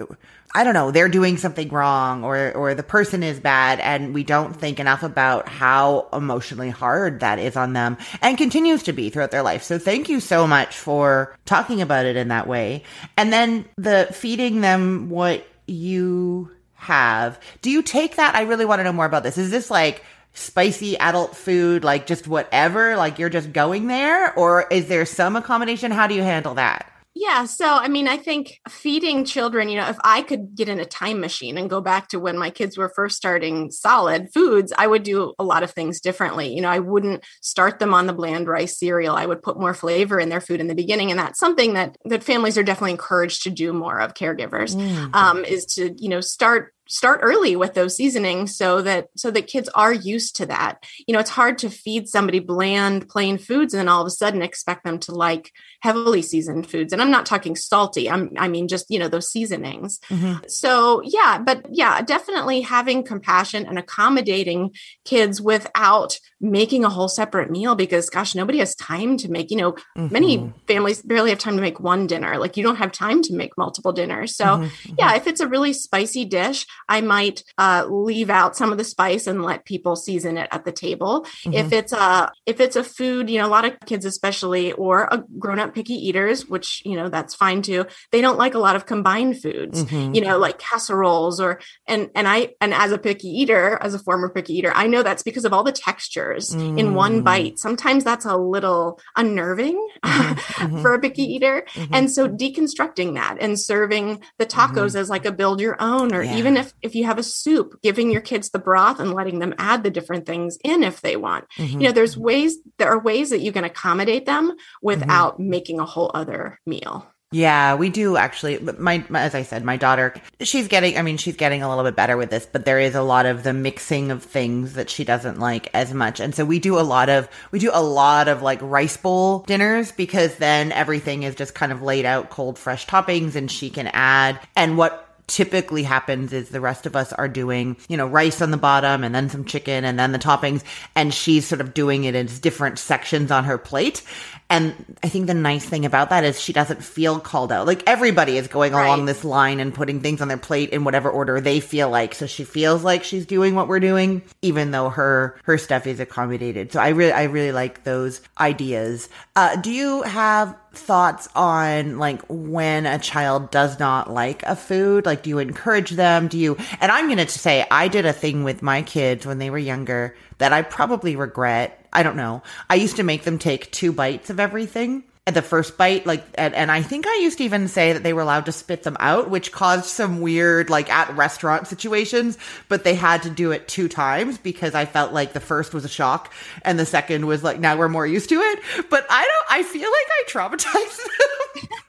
I 0.56 0.64
don't 0.64 0.74
know, 0.74 0.90
they're 0.90 1.08
doing 1.08 1.38
something 1.38 1.70
wrong 1.70 2.24
or 2.24 2.52
or 2.54 2.74
the 2.74 2.82
person 2.82 3.22
is 3.22 3.40
bad 3.40 3.80
and 3.80 4.16
we 4.16 4.24
don't 4.24 4.56
think 4.56 4.80
enough 4.80 5.04
about 5.04 5.48
how 5.48 6.10
emotionally 6.12 6.72
hard 6.72 7.20
that 7.20 7.38
is 7.38 7.56
on 7.56 7.74
them 7.74 7.98
and 8.24 8.40
continues 8.40 8.82
to 8.84 8.94
be 8.94 9.12
throughout 9.12 9.30
their 9.30 9.44
life. 9.44 9.62
So 9.62 9.78
thank 9.78 10.10
you 10.10 10.20
so 10.20 10.48
much 10.48 10.76
for 10.76 11.38
talking 11.46 11.82
about 11.82 12.08
it 12.08 12.16
in 12.16 12.30
that 12.30 12.48
way. 12.48 12.84
And 13.16 13.32
then 13.32 13.66
the 13.78 14.10
feeding 14.12 14.62
them 14.62 15.10
what 15.12 15.46
you 15.68 16.52
have. 16.74 17.40
Do 17.62 17.70
you 17.70 17.84
take 17.84 18.16
that? 18.16 18.34
I 18.34 18.42
really 18.42 18.66
want 18.66 18.80
to 18.80 18.84
know 18.84 18.94
more 18.94 19.06
about 19.06 19.22
this. 19.22 19.38
Is 19.38 19.52
this 19.52 19.70
like 19.70 20.04
spicy 20.34 20.98
adult 20.98 21.36
food, 21.36 21.84
like 21.84 22.06
just 22.06 22.28
whatever, 22.28 22.96
like 22.96 23.20
you're 23.20 23.30
just 23.30 23.52
going 23.54 23.88
there? 23.88 24.34
Or 24.38 24.68
is 24.70 24.88
there 24.88 25.06
some 25.06 25.36
accommodation? 25.36 25.92
How 25.92 26.08
do 26.08 26.16
you 26.16 26.24
handle 26.24 26.56
that? 26.56 26.92
Yeah. 27.16 27.46
So, 27.46 27.66
I 27.68 27.88
mean, 27.88 28.08
I 28.08 28.18
think 28.18 28.62
feeding 28.70 29.26
children, 29.26 29.68
you 29.68 29.78
know, 29.78 29.90
if 29.90 29.98
I 30.04 30.22
could 30.22 30.56
get 30.56 30.70
in 30.70 30.80
a 30.80 30.86
time 30.86 31.20
machine 31.20 31.58
and 31.58 31.70
go 31.70 31.82
back 31.82 32.08
to 32.10 32.20
when 32.20 32.38
my 32.38 32.50
kids 32.50 32.78
were 32.78 32.94
first 32.96 33.18
starting 33.18 33.72
solid 33.72 34.32
foods, 34.32 34.72
I 34.78 34.88
would 34.88 35.04
do 35.04 35.34
a 35.38 35.44
lot 35.44 35.64
of 35.64 35.72
things 35.72 36.00
differently. 36.00 36.54
You 36.54 36.62
know, 36.62 36.70
I 36.70 36.80
wouldn't 36.80 37.26
start 37.42 37.80
them 37.80 37.94
on 37.94 38.08
the 38.08 38.14
bland 38.14 38.48
rice 38.48 38.78
cereal. 38.78 39.16
I 39.16 39.26
would 39.26 39.42
put 39.42 39.60
more 39.60 39.74
flavor 39.74 40.20
in 40.20 40.30
their 40.30 40.40
food 40.40 40.62
in 40.62 40.68
the 40.68 40.76
beginning. 40.76 41.10
And 41.10 41.20
that's 41.20 41.40
something 41.40 41.74
that, 41.74 41.98
that 42.06 42.24
families 42.24 42.58
are 42.58 42.64
definitely 42.64 42.92
encouraged 42.92 43.44
to 43.44 43.50
do 43.50 43.74
more 43.74 44.00
of 44.00 44.14
caregivers 44.14 44.76
mm-hmm. 44.76 45.14
um, 45.14 45.44
is 45.44 45.66
to, 45.76 45.94
you 45.98 46.10
know, 46.10 46.22
start 46.22 46.74
start 46.90 47.20
early 47.22 47.56
with 47.56 47.76
those 47.76 47.96
seasonings 47.96 48.56
so 48.58 48.82
that 48.82 49.08
so 49.16 49.30
that 49.30 49.48
kids 49.48 49.70
are 49.70 49.94
used 49.94 50.36
to 50.36 50.46
that 50.46 50.84
you 51.08 51.14
know 51.14 51.20
it's 51.20 51.30
hard 51.30 51.58
to 51.58 51.70
feed 51.70 52.10
somebody 52.10 52.40
bland 52.40 53.08
plain 53.08 53.38
foods 53.38 53.74
and 53.74 53.80
then 53.80 53.88
all 53.88 54.02
of 54.02 54.08
a 54.08 54.12
sudden 54.12 54.42
expect 54.42 54.84
them 54.84 54.98
to 54.98 55.14
like 55.14 55.52
heavily 55.82 56.22
seasoned 56.22 56.68
foods 56.68 56.92
and 56.92 57.02
i'm 57.02 57.12
not 57.12 57.28
talking 57.28 57.56
salty 57.56 58.10
i'm 58.10 58.32
i 58.38 58.48
mean 58.48 58.68
just 58.68 58.88
you 58.90 58.98
know 58.98 59.08
those 59.08 59.32
seasonings 59.32 60.00
mm-hmm. 60.10 60.38
so 60.48 61.02
yeah 61.06 61.38
but 61.38 61.64
yeah 61.70 62.02
definitely 62.02 62.62
having 62.62 63.04
compassion 63.04 63.68
and 63.68 63.78
accommodating 63.78 64.72
kids 65.06 65.40
without 65.40 66.18
making 66.42 66.84
a 66.84 66.90
whole 66.90 67.08
separate 67.08 67.52
meal 67.52 67.76
because 67.76 68.10
gosh 68.10 68.34
nobody 68.34 68.58
has 68.58 68.74
time 68.76 69.16
to 69.16 69.30
make 69.30 69.52
you 69.52 69.58
know 69.58 69.74
mm-hmm. 69.74 70.12
many 70.12 70.52
families 70.68 71.04
barely 71.04 71.30
have 71.30 71.40
time 71.40 71.56
to 71.56 71.62
make 71.62 71.80
one 71.80 72.08
dinner 72.08 72.40
like 72.40 72.58
you 72.58 72.64
don't 72.64 72.78
have 72.78 72.92
time 72.92 73.22
to 73.22 73.36
make 73.36 73.56
multiple 73.58 73.94
dinners 73.94 74.36
so 74.36 74.46
mm-hmm. 74.46 74.96
yeah 74.98 75.14
if 75.16 75.28
it's 75.28 75.40
a 75.40 75.48
really 75.48 75.72
spicy 75.72 76.26
dish 76.26 76.66
I 76.88 77.02
might 77.02 77.44
uh, 77.58 77.86
leave 77.90 78.30
out 78.30 78.56
some 78.56 78.72
of 78.72 78.78
the 78.78 78.84
spice 78.84 79.28
and 79.28 79.44
let 79.44 79.66
people 79.66 79.96
season 79.96 80.38
it 80.38 80.48
at 80.52 80.66
the 80.66 80.72
table. 80.72 81.26
Mm-hmm. 81.44 81.54
If 81.54 81.74
it's 81.74 81.94
a 81.94 82.32
if 82.46 82.60
it's 82.60 82.76
a 82.76 82.84
food, 82.84 83.30
you 83.30 83.40
know, 83.40 83.48
a 83.48 83.50
lot 83.50 83.66
of 83.66 83.80
kids, 83.86 84.06
especially 84.06 84.72
or 84.74 85.08
a 85.12 85.24
grown 85.38 85.60
up 85.60 85.74
picky 85.74 85.94
eaters, 85.94 86.48
which 86.48 86.82
you 86.86 86.96
know 86.96 87.10
that's 87.10 87.36
fine 87.36 87.62
too. 87.62 87.86
They 88.12 88.22
don't 88.22 88.38
like 88.38 88.54
a 88.54 88.60
lot 88.60 88.76
of 88.76 88.86
combined 88.86 89.42
foods, 89.42 89.84
mm-hmm. 89.84 90.14
you 90.14 90.22
know, 90.22 90.38
like 90.38 90.60
casseroles 90.60 91.40
or 91.40 91.60
and 91.88 92.10
and 92.16 92.28
I 92.28 92.56
and 92.62 92.74
as 92.74 92.92
a 92.92 92.98
picky 92.98 93.28
eater, 93.28 93.78
as 93.82 93.94
a 93.94 94.00
former 94.00 94.30
picky 94.30 94.54
eater, 94.54 94.72
I 94.74 94.88
know 94.88 95.04
that's 95.04 95.24
because 95.24 95.46
of 95.46 95.54
all 95.54 95.64
the 95.64 95.72
textures 95.72 96.50
mm-hmm. 96.50 96.78
in 96.78 96.94
one 96.94 97.22
mm. 97.22 97.24
bite. 97.24 97.60
Sometimes 97.60 98.04
that's 98.04 98.26
a 98.26 98.38
little 98.38 99.00
unnerving 99.16 99.76
mm-hmm. 100.04 100.40
Mm-hmm. 100.60 100.82
for 100.82 100.94
a 100.94 101.00
picky 101.00 101.24
eater, 101.24 101.64
mm-hmm. 101.74 101.94
and 101.94 102.12
so 102.12 102.28
deconstructing 102.28 103.16
that 103.16 103.38
and 103.40 103.60
serving 103.60 104.22
the 104.38 104.46
tacos 104.46 104.96
as 104.96 105.10
like 105.10 105.26
a 105.26 105.32
build 105.32 105.62
your 105.62 105.78
own, 105.80 106.14
or 106.14 106.22
yeah. 106.22 106.36
even 106.38 106.58
if 106.58 106.69
if 106.82 106.96
you 106.96 107.06
have 107.06 107.18
a 107.18 107.24
soup, 107.24 107.80
giving 107.82 108.12
your 108.12 108.22
kids 108.22 108.50
the 108.50 108.60
broth 108.60 109.00
and 109.00 109.14
letting 109.14 109.40
them 109.40 109.56
add 109.58 109.84
the 109.84 109.90
different 109.90 110.26
things 110.26 110.58
in 110.64 110.84
if 110.84 111.02
they 111.02 111.16
want. 111.16 111.46
Mm-hmm. 111.58 111.82
You 111.82 111.88
know, 111.88 111.94
there's 111.94 112.18
ways, 112.18 112.58
there 112.78 112.90
are 112.90 113.00
ways 113.00 113.30
that 113.32 113.42
you 113.42 113.52
can 113.52 113.64
accommodate 113.64 114.26
them 114.26 114.54
without 114.82 115.34
mm-hmm. 115.34 115.50
making 115.50 115.80
a 115.80 115.86
whole 115.86 116.12
other 116.14 116.60
meal. 116.66 117.08
Yeah, 117.32 117.76
we 117.76 117.90
do 117.90 118.18
actually. 118.18 118.58
My, 118.58 119.06
my, 119.08 119.20
as 119.20 119.36
I 119.36 119.44
said, 119.44 119.64
my 119.64 119.78
daughter, 119.78 120.16
she's 120.42 120.68
getting, 120.68 120.98
I 120.98 121.04
mean, 121.04 121.18
she's 121.18 121.36
getting 121.36 121.62
a 121.62 121.70
little 121.70 121.84
bit 121.84 121.96
better 121.96 122.18
with 122.18 122.32
this, 122.32 122.48
but 122.52 122.66
there 122.66 122.80
is 122.80 122.96
a 122.96 123.04
lot 123.04 123.28
of 123.28 123.44
the 123.44 123.54
mixing 123.54 124.10
of 124.10 124.24
things 124.24 124.74
that 124.74 124.90
she 124.90 125.04
doesn't 125.04 125.40
like 125.40 125.70
as 125.76 125.94
much. 125.94 126.20
And 126.20 126.34
so 126.34 126.44
we 126.44 126.58
do 126.58 126.80
a 126.80 126.82
lot 126.82 127.08
of, 127.08 127.30
we 127.52 127.60
do 127.60 127.70
a 127.72 127.84
lot 127.84 128.30
of 128.30 128.42
like 128.42 128.60
rice 128.64 128.98
bowl 128.98 129.40
dinners 129.42 129.92
because 129.92 130.38
then 130.38 130.72
everything 130.72 131.22
is 131.22 131.36
just 131.36 131.54
kind 131.54 131.72
of 131.72 131.84
laid 131.84 132.06
out 132.06 132.32
cold, 132.32 132.58
fresh 132.58 132.88
toppings 132.88 133.36
and 133.36 133.52
she 133.52 133.70
can 133.70 133.86
add. 133.94 134.40
And 134.56 134.76
what 134.76 135.09
typically 135.30 135.84
happens 135.84 136.34
is 136.34 136.50
the 136.50 136.60
rest 136.60 136.86
of 136.86 136.96
us 136.96 137.14
are 137.14 137.28
doing, 137.28 137.78
you 137.88 137.96
know, 137.96 138.08
rice 138.08 138.42
on 138.42 138.52
the 138.52 138.58
bottom 138.58 139.04
and 139.04 139.16
then 139.16 139.30
some 139.30 139.46
chicken 139.46 139.86
and 139.86 139.98
then 139.98 140.12
the 140.12 140.20
toppings. 140.20 140.64
And 140.96 141.14
she's 141.14 141.48
sort 141.48 141.62
of 141.62 141.74
doing 141.74 142.04
it 142.04 142.16
in 142.16 142.26
different 142.42 142.80
sections 142.80 143.32
on 143.32 143.46
her 143.46 143.58
plate. 143.58 144.04
And 144.52 144.98
I 145.04 145.10
think 145.10 145.28
the 145.28 145.36
nice 145.36 145.64
thing 145.64 145.86
about 145.86 146.10
that 146.10 146.24
is 146.24 146.40
she 146.40 146.54
doesn't 146.54 146.84
feel 146.84 147.20
called 147.20 147.52
out. 147.52 147.68
Like 147.68 147.84
everybody 147.88 148.36
is 148.36 148.48
going 148.48 148.74
right. 148.74 148.86
along 148.86 149.06
this 149.06 149.24
line 149.24 149.60
and 149.60 149.74
putting 149.74 150.02
things 150.02 150.22
on 150.22 150.28
their 150.28 150.38
plate 150.38 150.72
in 150.72 150.84
whatever 150.84 151.10
order 151.10 151.40
they 151.40 151.60
feel 151.60 151.90
like. 151.90 152.16
So 152.16 152.26
she 152.26 152.44
feels 152.44 152.84
like 152.84 153.04
she's 153.04 153.28
doing 153.28 153.54
what 153.54 153.68
we're 153.68 153.80
doing, 153.80 154.24
even 154.42 154.72
though 154.72 154.90
her, 154.90 155.40
her 155.44 155.60
stuff 155.60 155.86
is 155.86 156.00
accommodated. 156.00 156.72
So 156.72 156.80
I 156.80 156.90
really, 156.90 157.12
I 157.12 157.24
really 157.24 157.52
like 157.52 157.84
those 157.84 158.22
ideas. 158.40 159.08
Uh, 159.36 159.56
do 159.56 159.72
you 159.72 160.02
have 160.02 160.56
thoughts 160.74 161.28
on 161.36 162.00
like 162.00 162.22
when 162.28 162.88
a 162.88 162.98
child 162.98 163.52
does 163.52 163.78
not 163.80 164.12
like 164.12 164.42
a 164.44 164.56
food? 164.56 165.06
Like, 165.06 165.22
do 165.22 165.30
you 165.30 165.38
encourage 165.38 165.92
them? 165.92 166.28
Do 166.28 166.40
you, 166.40 166.58
and 166.82 166.92
I'm 166.92 167.06
going 167.06 167.20
to 167.20 167.28
say, 167.28 167.68
I 167.70 167.88
did 167.88 168.08
a 168.08 168.14
thing 168.14 168.44
with 168.44 168.64
my 168.64 168.82
kids 168.82 169.28
when 169.28 169.38
they 169.38 169.52
were 169.52 169.60
younger 169.60 170.16
that 170.40 170.54
I 170.54 170.64
probably 170.64 171.16
regret. 171.16 171.79
I 171.92 172.04
don't 172.04 172.16
know. 172.16 172.44
I 172.70 172.76
used 172.76 172.98
to 172.98 173.04
make 173.04 173.24
them 173.24 173.40
take 173.40 173.72
two 173.72 173.92
bites 173.92 174.30
of 174.30 174.40
everything 174.40 175.04
at 175.30 175.36
the 175.36 175.42
first 175.44 175.78
bite, 175.78 176.08
like, 176.08 176.26
and, 176.36 176.56
and, 176.56 176.72
I 176.72 176.82
think 176.82 177.06
I 177.06 177.20
used 177.22 177.38
to 177.38 177.44
even 177.44 177.68
say 177.68 177.94
that 177.94 178.02
they 178.02 178.14
were 178.14 178.22
allowed 178.22 178.48
to 178.48 178.52
spit 178.52 178.82
them 178.82 178.98
out, 179.00 179.30
which 179.30 179.52
caused 179.52 179.86
some 179.86 180.22
weird, 180.22 180.72
like, 180.72 180.90
at 180.90 181.16
restaurant 181.16 181.68
situations, 181.68 182.36
but 182.68 182.84
they 182.84 182.96
had 182.96 183.22
to 183.24 183.30
do 183.30 183.52
it 183.52 183.68
two 183.68 183.88
times 183.88 184.40
because 184.40 184.74
I 184.74 184.86
felt 184.86 185.14
like 185.14 185.34
the 185.34 185.40
first 185.40 185.72
was 185.72 185.86
a 185.86 185.90
shock 185.90 186.34
and 186.64 186.80
the 186.80 186.86
second 186.86 187.28
was 187.28 187.44
like, 187.44 187.60
now 187.60 187.78
we're 187.78 187.90
more 187.90 188.08
used 188.08 188.30
to 188.30 188.40
it. 188.40 188.60
But 188.90 189.06
I 189.08 189.22
don't, 189.22 189.60
I 189.60 189.64
feel 189.64 189.82
like 189.82 189.92
I 189.92 190.24
traumatized 190.28 190.98
them. 190.98 191.70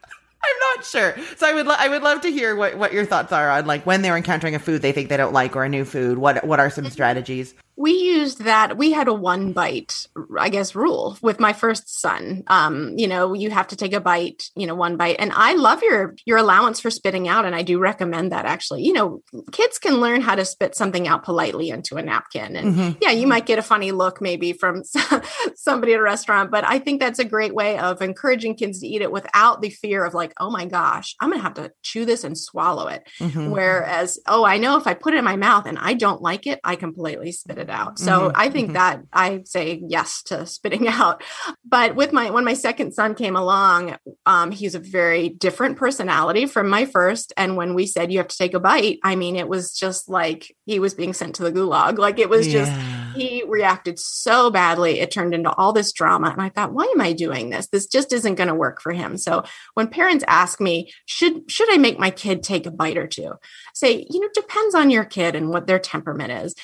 I'm 0.42 0.76
not 0.76 0.84
sure. 0.84 1.16
So 1.36 1.48
I 1.48 1.54
would 1.54 1.66
lo- 1.66 1.76
I 1.78 1.88
would 1.88 2.02
love 2.02 2.22
to 2.22 2.30
hear 2.30 2.56
what, 2.56 2.76
what 2.76 2.92
your 2.92 3.04
thoughts 3.04 3.30
are 3.30 3.50
on 3.50 3.66
like 3.66 3.84
when 3.84 4.00
they're 4.00 4.16
encountering 4.16 4.54
a 4.54 4.58
food 4.58 4.80
they 4.80 4.92
think 4.92 5.10
they 5.10 5.18
don't 5.18 5.34
like 5.34 5.54
or 5.54 5.64
a 5.64 5.68
new 5.68 5.84
food. 5.84 6.16
What 6.16 6.44
what 6.44 6.58
are 6.58 6.70
some 6.70 6.84
mm-hmm. 6.84 6.92
strategies? 6.92 7.54
We 7.80 7.92
used 7.92 8.44
that 8.44 8.76
we 8.76 8.92
had 8.92 9.08
a 9.08 9.14
one 9.14 9.52
bite 9.52 10.06
i 10.38 10.50
guess 10.50 10.74
rule 10.74 11.16
with 11.22 11.40
my 11.40 11.54
first 11.54 12.00
son. 12.00 12.42
Um 12.46 12.94
you 12.98 13.08
know 13.08 13.32
you 13.32 13.50
have 13.50 13.68
to 13.68 13.76
take 13.76 13.94
a 13.94 14.00
bite 14.00 14.50
you 14.54 14.66
know 14.66 14.74
one 14.74 14.98
bite. 14.98 15.16
And 15.18 15.32
i 15.34 15.54
love 15.54 15.82
your 15.82 16.14
your 16.26 16.36
allowance 16.36 16.78
for 16.78 16.90
spitting 16.90 17.26
out 17.26 17.46
and 17.46 17.54
i 17.54 17.62
do 17.62 17.78
recommend 17.78 18.32
that 18.32 18.44
actually. 18.44 18.82
You 18.82 18.92
know 18.92 19.22
kids 19.50 19.78
can 19.78 19.94
learn 19.94 20.20
how 20.20 20.34
to 20.34 20.44
spit 20.44 20.74
something 20.74 21.08
out 21.08 21.24
politely 21.24 21.70
into 21.70 21.96
a 21.96 22.02
napkin. 22.02 22.54
And 22.54 22.74
mm-hmm. 22.74 22.98
yeah 23.00 23.12
you 23.12 23.26
might 23.26 23.46
get 23.46 23.58
a 23.58 23.62
funny 23.62 23.92
look 23.92 24.20
maybe 24.20 24.52
from 24.52 24.82
somebody 25.54 25.94
at 25.94 26.00
a 26.00 26.02
restaurant 26.02 26.50
but 26.50 26.64
i 26.64 26.78
think 26.78 27.00
that's 27.00 27.18
a 27.18 27.24
great 27.24 27.54
way 27.54 27.78
of 27.78 28.02
encouraging 28.02 28.56
kids 28.56 28.80
to 28.80 28.86
eat 28.86 29.00
it 29.00 29.10
without 29.10 29.62
the 29.62 29.70
fear 29.70 30.04
of 30.04 30.12
like 30.12 30.34
oh 30.38 30.50
my 30.50 30.66
gosh 30.66 31.16
i'm 31.20 31.30
gonna 31.30 31.42
have 31.42 31.54
to 31.54 31.72
chew 31.82 32.04
this 32.04 32.24
and 32.24 32.36
swallow 32.36 32.88
it. 32.88 33.08
Mm-hmm. 33.20 33.50
whereas 33.50 34.18
oh 34.26 34.44
i 34.44 34.58
know 34.58 34.76
if 34.76 34.86
i 34.86 34.92
put 34.92 35.14
it 35.14 35.18
in 35.18 35.24
my 35.24 35.36
mouth 35.36 35.64
and 35.66 35.78
i 35.78 35.94
don't 35.94 36.20
like 36.20 36.46
it 36.46 36.60
i 36.62 36.76
can 36.76 36.92
politely 36.92 37.32
spit 37.32 37.56
it 37.56 37.69
out. 37.70 37.98
So 37.98 38.12
mm-hmm. 38.12 38.32
I 38.34 38.50
think 38.50 38.68
mm-hmm. 38.68 38.74
that 38.74 39.02
I 39.12 39.42
say 39.44 39.82
yes 39.86 40.22
to 40.24 40.46
spitting 40.60 40.88
out. 40.88 41.22
But 41.64 41.94
with 41.94 42.12
my 42.12 42.30
when 42.30 42.44
my 42.44 42.54
second 42.54 42.92
son 42.92 43.14
came 43.14 43.36
along, 43.36 43.96
um, 44.26 44.50
he's 44.50 44.74
a 44.74 44.80
very 44.80 45.28
different 45.28 45.76
personality 45.76 46.46
from 46.46 46.68
my 46.68 46.84
first. 46.84 47.32
And 47.36 47.56
when 47.56 47.74
we 47.74 47.86
said 47.86 48.12
you 48.12 48.18
have 48.18 48.28
to 48.28 48.36
take 48.36 48.54
a 48.54 48.60
bite, 48.60 48.98
I 49.02 49.16
mean, 49.16 49.36
it 49.36 49.48
was 49.48 49.72
just 49.72 50.08
like 50.08 50.54
he 50.66 50.78
was 50.78 50.94
being 50.94 51.12
sent 51.12 51.36
to 51.36 51.42
the 51.42 51.52
gulag. 51.52 51.98
Like 51.98 52.18
it 52.18 52.28
was 52.28 52.46
just 52.46 52.72
he 53.14 53.44
reacted 53.46 53.98
so 53.98 54.50
badly. 54.50 55.00
It 55.00 55.10
turned 55.10 55.34
into 55.34 55.52
all 55.52 55.72
this 55.72 55.92
drama. 55.92 56.30
And 56.30 56.40
I 56.40 56.48
thought, 56.48 56.72
why 56.72 56.84
am 56.84 57.00
I 57.00 57.12
doing 57.12 57.50
this? 57.50 57.68
This 57.68 57.86
just 57.86 58.12
isn't 58.12 58.36
going 58.36 58.48
to 58.48 58.54
work 58.54 58.80
for 58.80 58.92
him. 58.92 59.16
So 59.16 59.44
when 59.74 59.88
parents 59.88 60.24
ask 60.26 60.60
me, 60.60 60.92
should 61.06 61.50
should 61.50 61.72
I 61.72 61.76
make 61.76 61.98
my 61.98 62.10
kid 62.10 62.42
take 62.42 62.66
a 62.66 62.70
bite 62.70 62.96
or 62.96 63.06
two? 63.06 63.32
Say, 63.74 64.06
you 64.08 64.20
know, 64.20 64.28
depends 64.34 64.74
on 64.74 64.90
your 64.90 65.04
kid 65.04 65.34
and 65.34 65.50
what 65.50 65.66
their 65.66 65.78
temperament 65.78 66.32
is 66.32 66.54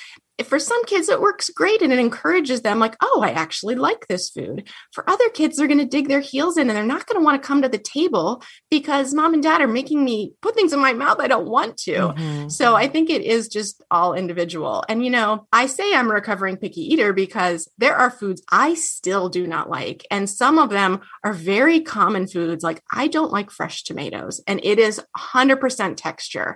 for 0.45 0.59
some 0.59 0.83
kids, 0.85 1.09
it 1.09 1.21
works 1.21 1.49
great 1.49 1.81
and 1.81 1.91
it 1.91 1.99
encourages 1.99 2.61
them, 2.61 2.79
like, 2.79 2.95
oh, 3.01 3.21
I 3.23 3.31
actually 3.31 3.75
like 3.75 4.07
this 4.07 4.29
food. 4.29 4.67
For 4.91 5.09
other 5.09 5.29
kids, 5.29 5.57
they're 5.57 5.67
going 5.67 5.79
to 5.79 5.85
dig 5.85 6.07
their 6.07 6.19
heels 6.19 6.57
in 6.57 6.69
and 6.69 6.77
they're 6.77 6.85
not 6.85 7.07
going 7.07 7.19
to 7.19 7.25
want 7.25 7.41
to 7.41 7.47
come 7.47 7.61
to 7.61 7.69
the 7.69 7.77
table 7.77 8.43
because 8.69 9.13
mom 9.13 9.33
and 9.33 9.41
dad 9.41 9.61
are 9.61 9.67
making 9.67 10.03
me 10.03 10.33
put 10.41 10.55
things 10.55 10.73
in 10.73 10.79
my 10.79 10.93
mouth 10.93 11.19
I 11.19 11.27
don't 11.27 11.47
want 11.47 11.77
to. 11.77 11.91
Mm-hmm. 11.91 12.49
So 12.49 12.75
I 12.75 12.87
think 12.87 13.09
it 13.09 13.21
is 13.21 13.47
just 13.47 13.81
all 13.89 14.13
individual. 14.13 14.83
And, 14.87 15.03
you 15.03 15.09
know, 15.09 15.47
I 15.51 15.67
say 15.67 15.93
I'm 15.93 16.09
a 16.11 16.13
recovering 16.13 16.57
picky 16.57 16.81
eater 16.81 17.13
because 17.13 17.69
there 17.77 17.95
are 17.95 18.11
foods 18.11 18.43
I 18.51 18.75
still 18.75 19.29
do 19.29 19.47
not 19.47 19.69
like. 19.69 20.05
And 20.11 20.29
some 20.29 20.59
of 20.59 20.69
them 20.69 21.01
are 21.23 21.33
very 21.33 21.81
common 21.81 22.27
foods. 22.27 22.63
Like, 22.63 22.83
I 22.91 23.07
don't 23.07 23.31
like 23.31 23.51
fresh 23.51 23.83
tomatoes, 23.83 24.41
and 24.47 24.59
it 24.63 24.79
is 24.79 25.01
100% 25.15 25.95
texture. 25.97 26.55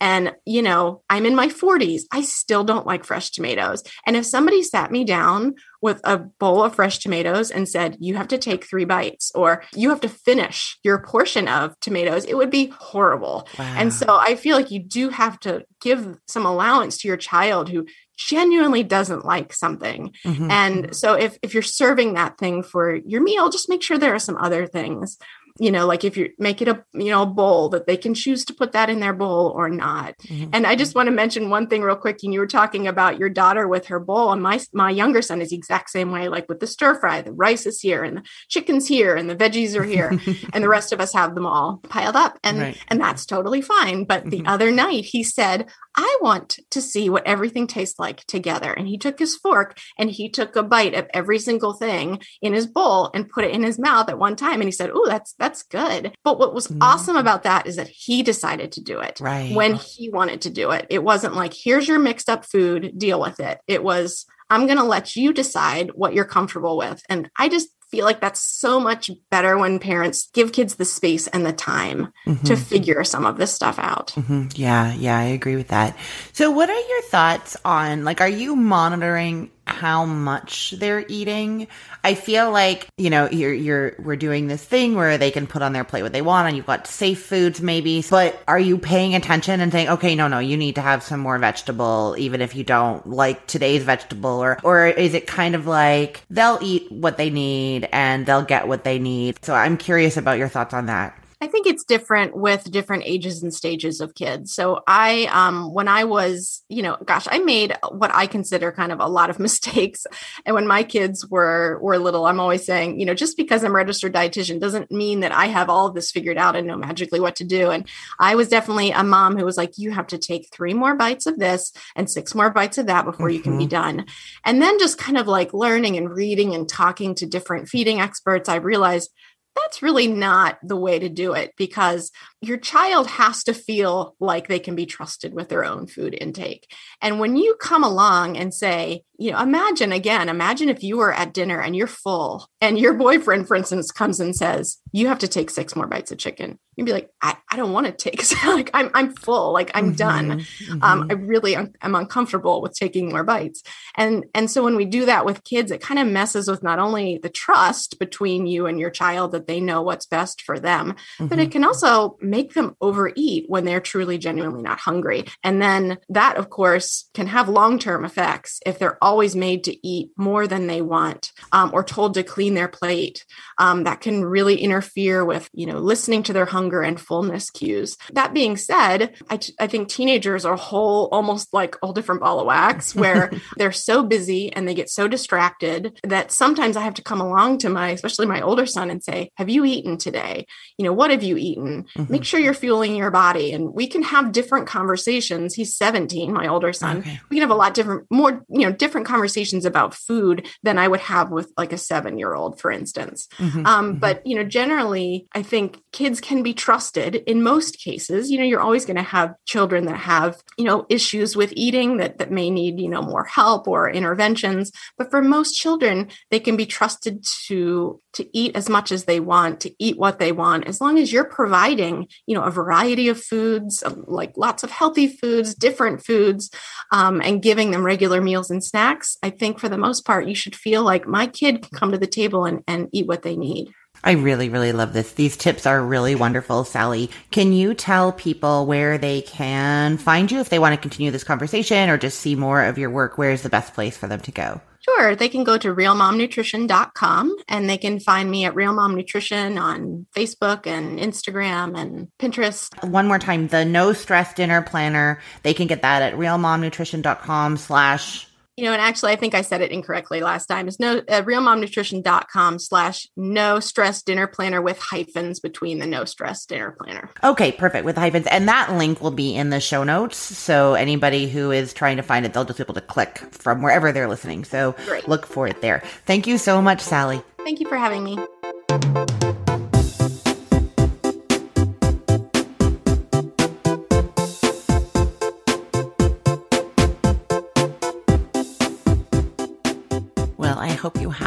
And, 0.00 0.34
you 0.44 0.62
know, 0.62 1.02
I'm 1.08 1.26
in 1.26 1.34
my 1.34 1.48
40s. 1.48 2.02
I 2.10 2.22
still 2.22 2.64
don't 2.64 2.86
like 2.86 3.04
fresh 3.04 3.21
tomatoes. 3.30 3.82
And 4.06 4.16
if 4.16 4.26
somebody 4.26 4.62
sat 4.62 4.90
me 4.90 5.04
down 5.04 5.54
with 5.80 6.00
a 6.04 6.16
bowl 6.16 6.62
of 6.62 6.76
fresh 6.76 6.98
tomatoes 6.98 7.50
and 7.50 7.68
said, 7.68 7.96
you 7.98 8.14
have 8.16 8.28
to 8.28 8.38
take 8.38 8.64
three 8.64 8.84
bites 8.84 9.32
or 9.34 9.64
you 9.74 9.90
have 9.90 10.00
to 10.00 10.08
finish 10.08 10.78
your 10.84 11.02
portion 11.02 11.48
of 11.48 11.78
tomatoes, 11.80 12.24
it 12.24 12.36
would 12.36 12.50
be 12.50 12.72
horrible. 12.78 13.48
Wow. 13.58 13.74
And 13.76 13.92
so 13.92 14.06
I 14.08 14.36
feel 14.36 14.56
like 14.56 14.70
you 14.70 14.80
do 14.80 15.08
have 15.08 15.40
to 15.40 15.64
give 15.80 16.18
some 16.28 16.46
allowance 16.46 16.98
to 16.98 17.08
your 17.08 17.16
child 17.16 17.68
who 17.68 17.86
genuinely 18.16 18.82
doesn't 18.82 19.24
like 19.24 19.52
something. 19.52 20.14
Mm-hmm. 20.24 20.50
And 20.50 20.96
so 20.96 21.14
if 21.14 21.38
if 21.42 21.54
you're 21.54 21.62
serving 21.62 22.14
that 22.14 22.38
thing 22.38 22.62
for 22.62 22.94
your 22.94 23.22
meal, 23.22 23.48
just 23.48 23.68
make 23.68 23.82
sure 23.82 23.98
there 23.98 24.14
are 24.14 24.20
some 24.20 24.36
other 24.36 24.66
things 24.66 25.18
you 25.58 25.70
know 25.70 25.86
like 25.86 26.04
if 26.04 26.16
you 26.16 26.30
make 26.38 26.62
it 26.62 26.68
a 26.68 26.84
you 26.94 27.10
know 27.10 27.22
a 27.22 27.26
bowl 27.26 27.68
that 27.68 27.86
they 27.86 27.96
can 27.96 28.14
choose 28.14 28.44
to 28.44 28.54
put 28.54 28.72
that 28.72 28.88
in 28.88 29.00
their 29.00 29.12
bowl 29.12 29.52
or 29.54 29.68
not 29.68 30.16
mm-hmm. 30.18 30.48
and 30.52 30.66
i 30.66 30.74
just 30.74 30.94
want 30.94 31.06
to 31.06 31.12
mention 31.12 31.50
one 31.50 31.66
thing 31.66 31.82
real 31.82 31.96
quick 31.96 32.18
and 32.22 32.32
you 32.32 32.40
were 32.40 32.46
talking 32.46 32.86
about 32.86 33.18
your 33.18 33.28
daughter 33.28 33.68
with 33.68 33.86
her 33.86 34.00
bowl 34.00 34.32
and 34.32 34.42
my 34.42 34.60
my 34.72 34.90
younger 34.90 35.20
son 35.20 35.42
is 35.42 35.50
the 35.50 35.56
exact 35.56 35.90
same 35.90 36.10
way 36.10 36.28
like 36.28 36.48
with 36.48 36.60
the 36.60 36.66
stir 36.66 36.98
fry 36.98 37.20
the 37.20 37.32
rice 37.32 37.66
is 37.66 37.80
here 37.80 38.02
and 38.02 38.18
the 38.18 38.22
chicken's 38.48 38.86
here 38.86 39.14
and 39.14 39.28
the 39.28 39.36
veggies 39.36 39.76
are 39.76 39.84
here 39.84 40.18
and 40.52 40.64
the 40.64 40.68
rest 40.68 40.92
of 40.92 41.00
us 41.00 41.12
have 41.12 41.34
them 41.34 41.46
all 41.46 41.80
piled 41.88 42.16
up 42.16 42.38
and 42.42 42.58
right. 42.58 42.78
and 42.88 43.00
that's 43.00 43.26
totally 43.26 43.60
fine 43.60 44.04
but 44.04 44.24
the 44.30 44.38
mm-hmm. 44.38 44.46
other 44.48 44.70
night 44.70 45.04
he 45.04 45.22
said 45.22 45.68
i 45.96 46.18
want 46.22 46.58
to 46.70 46.80
see 46.80 47.10
what 47.10 47.26
everything 47.26 47.66
tastes 47.66 47.98
like 47.98 48.24
together 48.24 48.72
and 48.72 48.88
he 48.88 48.96
took 48.96 49.18
his 49.18 49.36
fork 49.36 49.78
and 49.98 50.10
he 50.10 50.28
took 50.28 50.56
a 50.56 50.62
bite 50.62 50.94
of 50.94 51.06
every 51.12 51.38
single 51.38 51.74
thing 51.74 52.20
in 52.40 52.52
his 52.52 52.66
bowl 52.66 53.10
and 53.14 53.28
put 53.28 53.44
it 53.44 53.50
in 53.50 53.62
his 53.62 53.78
mouth 53.78 54.08
at 54.08 54.18
one 54.18 54.36
time 54.36 54.54
and 54.54 54.64
he 54.64 54.72
said 54.72 54.90
oh 54.92 55.06
that's 55.06 55.34
that's 55.42 55.64
good. 55.64 56.14
But 56.22 56.38
what 56.38 56.54
was 56.54 56.68
mm. 56.68 56.78
awesome 56.80 57.16
about 57.16 57.42
that 57.42 57.66
is 57.66 57.74
that 57.74 57.88
he 57.88 58.22
decided 58.22 58.70
to 58.72 58.80
do 58.80 59.00
it 59.00 59.18
right. 59.20 59.52
when 59.52 59.74
he 59.74 60.08
wanted 60.08 60.42
to 60.42 60.50
do 60.50 60.70
it. 60.70 60.86
It 60.88 61.02
wasn't 61.02 61.34
like, 61.34 61.52
here's 61.52 61.88
your 61.88 61.98
mixed 61.98 62.30
up 62.30 62.44
food, 62.44 62.96
deal 62.96 63.20
with 63.20 63.40
it. 63.40 63.58
It 63.66 63.82
was, 63.82 64.24
I'm 64.50 64.66
going 64.66 64.78
to 64.78 64.84
let 64.84 65.16
you 65.16 65.32
decide 65.32 65.90
what 65.94 66.14
you're 66.14 66.24
comfortable 66.24 66.78
with. 66.78 67.02
And 67.08 67.28
I 67.36 67.48
just 67.48 67.70
feel 67.90 68.04
like 68.04 68.20
that's 68.20 68.40
so 68.40 68.78
much 68.78 69.10
better 69.30 69.58
when 69.58 69.80
parents 69.80 70.30
give 70.32 70.52
kids 70.52 70.76
the 70.76 70.84
space 70.84 71.26
and 71.26 71.44
the 71.44 71.52
time 71.52 72.12
mm-hmm. 72.24 72.44
to 72.44 72.56
figure 72.56 73.02
some 73.02 73.26
of 73.26 73.36
this 73.36 73.52
stuff 73.52 73.80
out. 73.80 74.12
Mm-hmm. 74.16 74.48
Yeah, 74.54 74.94
yeah, 74.94 75.18
I 75.18 75.24
agree 75.24 75.56
with 75.56 75.68
that. 75.68 75.96
So, 76.32 76.52
what 76.52 76.70
are 76.70 76.88
your 76.88 77.02
thoughts 77.02 77.56
on 77.64 78.04
like, 78.04 78.20
are 78.20 78.28
you 78.28 78.56
monitoring 78.56 79.50
how 79.66 80.04
much 80.04 80.72
they're 80.72 81.04
eating. 81.08 81.68
I 82.04 82.14
feel 82.14 82.50
like, 82.50 82.88
you 82.96 83.10
know, 83.10 83.28
you're, 83.30 83.52
you're, 83.52 83.94
we're 83.98 84.16
doing 84.16 84.46
this 84.46 84.62
thing 84.62 84.94
where 84.94 85.18
they 85.18 85.30
can 85.30 85.46
put 85.46 85.62
on 85.62 85.72
their 85.72 85.84
plate 85.84 86.02
what 86.02 86.12
they 86.12 86.22
want 86.22 86.48
and 86.48 86.56
you've 86.56 86.66
got 86.66 86.86
safe 86.86 87.24
foods 87.24 87.60
maybe, 87.60 88.04
but 88.10 88.40
are 88.48 88.58
you 88.58 88.78
paying 88.78 89.14
attention 89.14 89.60
and 89.60 89.72
saying, 89.72 89.88
okay, 89.88 90.14
no, 90.14 90.28
no, 90.28 90.38
you 90.38 90.56
need 90.56 90.74
to 90.74 90.80
have 90.80 91.02
some 91.02 91.20
more 91.20 91.38
vegetable, 91.38 92.14
even 92.18 92.40
if 92.40 92.54
you 92.54 92.64
don't 92.64 93.06
like 93.06 93.46
today's 93.46 93.82
vegetable 93.82 94.42
or, 94.42 94.58
or 94.62 94.86
is 94.86 95.14
it 95.14 95.26
kind 95.26 95.54
of 95.54 95.66
like 95.66 96.22
they'll 96.28 96.58
eat 96.60 96.90
what 96.90 97.16
they 97.16 97.30
need 97.30 97.88
and 97.92 98.26
they'll 98.26 98.42
get 98.42 98.68
what 98.68 98.84
they 98.84 98.98
need? 98.98 99.38
So 99.42 99.54
I'm 99.54 99.76
curious 99.76 100.16
about 100.16 100.38
your 100.38 100.48
thoughts 100.48 100.74
on 100.74 100.86
that. 100.86 101.21
I 101.42 101.48
think 101.48 101.66
it's 101.66 101.82
different 101.82 102.36
with 102.36 102.70
different 102.70 103.02
ages 103.04 103.42
and 103.42 103.52
stages 103.52 104.00
of 104.00 104.14
kids. 104.14 104.54
So 104.54 104.84
I, 104.86 105.24
um, 105.32 105.74
when 105.74 105.88
I 105.88 106.04
was, 106.04 106.62
you 106.68 106.82
know, 106.82 106.96
gosh, 107.04 107.26
I 107.28 107.40
made 107.40 107.76
what 107.90 108.14
I 108.14 108.28
consider 108.28 108.70
kind 108.70 108.92
of 108.92 109.00
a 109.00 109.08
lot 109.08 109.28
of 109.28 109.38
mistakes. 109.40 110.06
And 110.46 110.54
when 110.54 110.68
my 110.68 110.84
kids 110.84 111.26
were 111.26 111.80
were 111.82 111.98
little, 111.98 112.26
I'm 112.26 112.38
always 112.38 112.64
saying, 112.64 113.00
you 113.00 113.06
know, 113.06 113.14
just 113.14 113.36
because 113.36 113.64
I'm 113.64 113.72
a 113.72 113.74
registered 113.74 114.14
dietitian 114.14 114.60
doesn't 114.60 114.92
mean 114.92 115.18
that 115.20 115.32
I 115.32 115.46
have 115.46 115.68
all 115.68 115.88
of 115.88 115.96
this 115.96 116.12
figured 116.12 116.38
out 116.38 116.54
and 116.54 116.68
know 116.68 116.76
magically 116.76 117.18
what 117.18 117.34
to 117.36 117.44
do. 117.44 117.72
And 117.72 117.88
I 118.20 118.36
was 118.36 118.48
definitely 118.48 118.92
a 118.92 119.02
mom 119.02 119.36
who 119.36 119.44
was 119.44 119.56
like, 119.56 119.78
you 119.78 119.90
have 119.90 120.06
to 120.08 120.18
take 120.18 120.48
three 120.52 120.74
more 120.74 120.94
bites 120.94 121.26
of 121.26 121.40
this 121.40 121.72
and 121.96 122.08
six 122.08 122.36
more 122.36 122.50
bites 122.50 122.78
of 122.78 122.86
that 122.86 123.04
before 123.04 123.26
mm-hmm. 123.26 123.34
you 123.34 123.42
can 123.42 123.58
be 123.58 123.64
mm-hmm. 123.64 123.98
done. 123.98 124.06
And 124.44 124.62
then 124.62 124.78
just 124.78 124.96
kind 124.96 125.18
of 125.18 125.26
like 125.26 125.52
learning 125.52 125.96
and 125.96 126.08
reading 126.08 126.54
and 126.54 126.68
talking 126.68 127.16
to 127.16 127.26
different 127.26 127.68
feeding 127.68 128.00
experts, 128.00 128.48
I 128.48 128.56
realized 128.56 129.10
that's 129.54 129.82
really 129.82 130.08
not 130.08 130.58
the 130.62 130.76
way 130.76 130.98
to 130.98 131.08
do 131.08 131.34
it 131.34 131.52
because 131.56 132.10
your 132.42 132.56
child 132.56 133.06
has 133.06 133.44
to 133.44 133.54
feel 133.54 134.16
like 134.18 134.48
they 134.48 134.58
can 134.58 134.74
be 134.74 134.84
trusted 134.84 135.32
with 135.32 135.48
their 135.48 135.64
own 135.64 135.86
food 135.86 136.18
intake. 136.20 136.68
And 137.00 137.20
when 137.20 137.36
you 137.36 137.54
come 137.60 137.84
along 137.84 138.36
and 138.36 138.52
say, 138.52 139.04
you 139.16 139.30
know, 139.30 139.40
imagine 139.40 139.92
again, 139.92 140.28
imagine 140.28 140.68
if 140.68 140.82
you 140.82 140.96
were 140.96 141.12
at 141.12 141.32
dinner 141.32 141.60
and 141.60 141.76
you're 141.76 141.86
full 141.86 142.48
and 142.60 142.76
your 142.76 142.94
boyfriend, 142.94 143.46
for 143.46 143.54
instance, 143.54 143.92
comes 143.92 144.18
and 144.18 144.34
says, 144.34 144.78
you 144.90 145.06
have 145.06 145.20
to 145.20 145.28
take 145.28 145.50
six 145.50 145.76
more 145.76 145.86
bites 145.86 146.10
of 146.10 146.18
chicken. 146.18 146.58
You'd 146.74 146.86
be 146.86 146.92
like, 146.92 147.10
I, 147.20 147.36
I 147.50 147.56
don't 147.56 147.72
want 147.72 147.86
to 147.86 147.92
take, 147.92 148.24
like, 148.46 148.70
I'm, 148.74 148.90
I'm 148.94 149.14
full, 149.14 149.52
like 149.52 149.70
I'm 149.74 149.88
mm-hmm, 149.88 149.94
done. 149.94 150.30
Um, 150.32 150.38
mm-hmm. 150.38 150.82
Um, 150.82 151.06
I 151.08 151.14
really 151.14 151.54
am, 151.54 151.72
am 151.82 151.94
uncomfortable 151.94 152.60
with 152.62 152.74
taking 152.74 153.10
more 153.10 153.22
bites. 153.22 153.62
And, 153.96 154.24
and 154.34 154.50
so 154.50 154.64
when 154.64 154.74
we 154.74 154.86
do 154.86 155.06
that 155.06 155.24
with 155.24 155.44
kids, 155.44 155.70
it 155.70 155.80
kind 155.80 156.00
of 156.00 156.08
messes 156.08 156.48
with 156.48 156.64
not 156.64 156.80
only 156.80 157.18
the 157.22 157.28
trust 157.28 158.00
between 158.00 158.46
you 158.46 158.66
and 158.66 158.80
your 158.80 158.90
child 158.90 159.32
that 159.32 159.46
they 159.46 159.60
know 159.60 159.82
what's 159.82 160.06
best 160.06 160.42
for 160.42 160.58
them, 160.58 160.92
mm-hmm. 160.92 161.26
but 161.26 161.38
it 161.38 161.42
mm-hmm. 161.42 161.52
can 161.52 161.64
also 161.64 162.16
make 162.32 162.54
them 162.54 162.74
overeat 162.80 163.44
when 163.46 163.66
they're 163.66 163.78
truly 163.78 164.16
genuinely 164.16 164.62
not 164.62 164.80
hungry. 164.80 165.26
And 165.44 165.60
then 165.60 165.98
that, 166.08 166.38
of 166.38 166.48
course, 166.48 167.10
can 167.12 167.26
have 167.26 167.48
long 167.48 167.78
term 167.78 168.06
effects 168.06 168.58
if 168.64 168.78
they're 168.78 168.96
always 169.04 169.36
made 169.36 169.64
to 169.64 169.86
eat 169.86 170.10
more 170.16 170.46
than 170.46 170.66
they 170.66 170.80
want 170.80 171.30
um, 171.52 171.70
or 171.74 171.84
told 171.84 172.14
to 172.14 172.22
clean 172.22 172.54
their 172.54 172.68
plate. 172.68 173.26
Um, 173.58 173.84
that 173.84 174.00
can 174.00 174.24
really 174.24 174.56
interfere 174.56 175.24
with, 175.24 175.48
you 175.52 175.66
know, 175.66 175.78
listening 175.78 176.22
to 176.24 176.32
their 176.32 176.46
hunger 176.46 176.80
and 176.80 176.98
fullness 176.98 177.50
cues. 177.50 177.98
That 178.14 178.32
being 178.32 178.56
said, 178.56 179.14
I, 179.28 179.36
t- 179.36 179.54
I 179.60 179.66
think 179.66 179.88
teenagers 179.88 180.46
are 180.46 180.54
a 180.54 180.56
whole, 180.56 181.08
almost 181.12 181.52
like 181.52 181.76
all 181.82 181.92
different 181.92 182.22
ball 182.22 182.40
of 182.40 182.46
wax 182.46 182.94
where 183.02 183.30
they're 183.58 183.72
so 183.72 184.02
busy 184.02 184.50
and 184.52 184.66
they 184.66 184.74
get 184.74 184.88
so 184.88 185.06
distracted 185.06 186.00
that 186.02 186.32
sometimes 186.32 186.78
I 186.78 186.80
have 186.80 186.94
to 186.94 187.02
come 187.02 187.20
along 187.20 187.58
to 187.58 187.68
my, 187.68 187.90
especially 187.90 188.26
my 188.26 188.40
older 188.40 188.64
son 188.64 188.88
and 188.88 189.04
say, 189.04 189.30
have 189.36 189.50
you 189.50 189.66
eaten 189.66 189.98
today? 189.98 190.46
You 190.78 190.86
know, 190.86 190.94
what 190.94 191.10
have 191.10 191.22
you 191.22 191.36
eaten? 191.36 191.84
Mm-hmm. 191.96 192.12
Make 192.12 192.21
sure 192.22 192.40
you're 192.40 192.54
fueling 192.54 192.94
your 192.96 193.10
body. 193.10 193.52
And 193.52 193.72
we 193.72 193.86
can 193.86 194.02
have 194.02 194.32
different 194.32 194.66
conversations. 194.66 195.54
He's 195.54 195.76
17, 195.76 196.32
my 196.32 196.48
older 196.48 196.72
son. 196.72 196.98
Okay. 196.98 197.20
We 197.30 197.36
can 197.36 197.42
have 197.42 197.50
a 197.50 197.58
lot 197.58 197.74
different, 197.74 198.06
more, 198.10 198.44
you 198.48 198.66
know, 198.66 198.72
different 198.72 199.06
conversations 199.06 199.64
about 199.64 199.94
food 199.94 200.46
than 200.62 200.78
I 200.78 200.88
would 200.88 201.00
have 201.00 201.30
with 201.30 201.52
like 201.56 201.72
a 201.72 201.78
seven 201.78 202.18
year 202.18 202.34
old, 202.34 202.60
for 202.60 202.70
instance. 202.70 203.28
Mm-hmm. 203.38 203.66
Um, 203.66 203.90
mm-hmm. 203.90 203.98
But, 203.98 204.26
you 204.26 204.36
know, 204.36 204.44
generally, 204.44 205.26
I 205.32 205.42
think 205.42 205.80
kids 205.92 206.20
can 206.20 206.42
be 206.42 206.54
trusted 206.54 207.16
in 207.16 207.42
most 207.42 207.78
cases. 207.78 208.30
You 208.30 208.38
know, 208.38 208.44
you're 208.44 208.60
always 208.60 208.84
going 208.84 208.96
to 208.96 209.02
have 209.02 209.34
children 209.46 209.86
that 209.86 209.98
have, 209.98 210.42
you 210.58 210.64
know, 210.64 210.86
issues 210.88 211.36
with 211.36 211.52
eating 211.56 211.98
that, 211.98 212.18
that 212.18 212.30
may 212.30 212.50
need, 212.50 212.80
you 212.80 212.88
know, 212.88 213.02
more 213.02 213.24
help 213.24 213.68
or 213.68 213.90
interventions. 213.90 214.72
But 214.98 215.10
for 215.10 215.22
most 215.22 215.54
children, 215.54 216.08
they 216.30 216.40
can 216.40 216.56
be 216.56 216.66
trusted 216.66 217.24
to 217.46 218.00
to 218.14 218.36
eat 218.36 218.56
as 218.56 218.68
much 218.68 218.92
as 218.92 219.04
they 219.04 219.20
want, 219.20 219.60
to 219.60 219.74
eat 219.78 219.98
what 219.98 220.18
they 220.18 220.32
want, 220.32 220.66
as 220.66 220.80
long 220.80 220.98
as 220.98 221.12
you're 221.12 221.24
providing, 221.24 222.08
you 222.26 222.34
know, 222.34 222.42
a 222.42 222.50
variety 222.50 223.08
of 223.08 223.22
foods, 223.22 223.82
um, 223.82 224.04
like 224.06 224.36
lots 224.36 224.62
of 224.62 224.70
healthy 224.70 225.06
foods, 225.08 225.54
different 225.54 226.04
foods, 226.04 226.50
um, 226.92 227.20
and 227.20 227.42
giving 227.42 227.70
them 227.70 227.84
regular 227.84 228.20
meals 228.20 228.50
and 228.50 228.62
snacks, 228.62 229.16
I 229.22 229.30
think 229.30 229.58
for 229.58 229.68
the 229.68 229.78
most 229.78 230.04
part, 230.04 230.28
you 230.28 230.34
should 230.34 230.56
feel 230.56 230.82
like 230.82 231.06
my 231.06 231.26
kid 231.26 231.62
can 231.62 231.78
come 231.78 231.92
to 231.92 231.98
the 231.98 232.06
table 232.06 232.44
and, 232.44 232.62
and 232.66 232.88
eat 232.92 233.06
what 233.06 233.22
they 233.22 233.36
need. 233.36 233.72
I 234.04 234.12
really, 234.12 234.48
really 234.48 234.72
love 234.72 234.92
this. 234.92 235.12
These 235.12 235.36
tips 235.36 235.64
are 235.64 235.80
really 235.80 236.14
wonderful, 236.16 236.64
Sally. 236.64 237.08
Can 237.30 237.52
you 237.52 237.72
tell 237.72 238.10
people 238.10 238.66
where 238.66 238.98
they 238.98 239.22
can 239.22 239.96
find 239.96 240.30
you 240.30 240.40
if 240.40 240.48
they 240.48 240.58
want 240.58 240.74
to 240.74 240.80
continue 240.80 241.12
this 241.12 241.22
conversation 241.22 241.88
or 241.88 241.98
just 241.98 242.18
see 242.18 242.34
more 242.34 242.64
of 242.64 242.78
your 242.78 242.90
work? 242.90 243.16
Where 243.16 243.30
is 243.30 243.42
the 243.42 243.48
best 243.48 243.74
place 243.74 243.96
for 243.96 244.08
them 244.08 244.20
to 244.20 244.32
go? 244.32 244.60
Sure. 244.82 245.14
They 245.14 245.28
can 245.28 245.44
go 245.44 245.58
to 245.58 245.68
realmomnutrition.com 245.74 247.36
and 247.48 247.70
they 247.70 247.78
can 247.78 248.00
find 248.00 248.30
me 248.30 248.44
at 248.44 248.54
Real 248.54 248.72
Mom 248.72 248.96
Nutrition 248.96 249.56
on 249.56 250.06
Facebook 250.14 250.66
and 250.66 250.98
Instagram 250.98 251.78
and 251.78 252.08
Pinterest. 252.18 252.68
One 252.88 253.06
more 253.06 253.20
time, 253.20 253.46
the 253.48 253.64
no 253.64 253.92
stress 253.92 254.34
dinner 254.34 254.60
planner, 254.60 255.20
they 255.44 255.54
can 255.54 255.68
get 255.68 255.82
that 255.82 256.02
at 256.02 256.14
realmomnutrition.com 256.14 257.56
slash 257.58 258.26
You 258.56 258.64
know, 258.64 258.72
and 258.72 258.82
actually, 258.82 259.12
I 259.12 259.16
think 259.16 259.34
I 259.34 259.40
said 259.40 259.62
it 259.62 259.70
incorrectly 259.70 260.20
last 260.20 260.46
time. 260.46 260.68
It's 260.68 260.78
no 260.78 260.98
uh, 260.98 261.22
realmomnutrition.com 261.22 262.58
slash 262.58 263.08
no 263.16 263.60
stress 263.60 264.02
dinner 264.02 264.26
planner 264.26 264.60
with 264.60 264.78
hyphens 264.78 265.40
between 265.40 265.78
the 265.78 265.86
no 265.86 266.04
stress 266.04 266.44
dinner 266.44 266.76
planner. 266.78 267.08
Okay, 267.24 267.52
perfect. 267.52 267.86
With 267.86 267.96
hyphens. 267.96 268.26
And 268.26 268.46
that 268.48 268.72
link 268.72 269.00
will 269.00 269.10
be 269.10 269.34
in 269.34 269.48
the 269.48 269.60
show 269.60 269.84
notes. 269.84 270.18
So 270.18 270.74
anybody 270.74 271.28
who 271.28 271.50
is 271.50 271.72
trying 271.72 271.96
to 271.96 272.02
find 272.02 272.26
it, 272.26 272.34
they'll 272.34 272.44
just 272.44 272.58
be 272.58 272.64
able 272.64 272.74
to 272.74 272.82
click 272.82 273.18
from 273.30 273.62
wherever 273.62 273.90
they're 273.90 274.08
listening. 274.08 274.44
So 274.44 274.76
Great. 274.84 275.08
look 275.08 275.24
for 275.24 275.48
it 275.48 275.62
there. 275.62 275.82
Thank 276.04 276.26
you 276.26 276.36
so 276.36 276.60
much, 276.60 276.80
Sally. 276.82 277.22
Thank 277.44 277.58
you 277.58 277.68
for 277.68 277.78
having 277.78 278.04
me. 278.04 278.18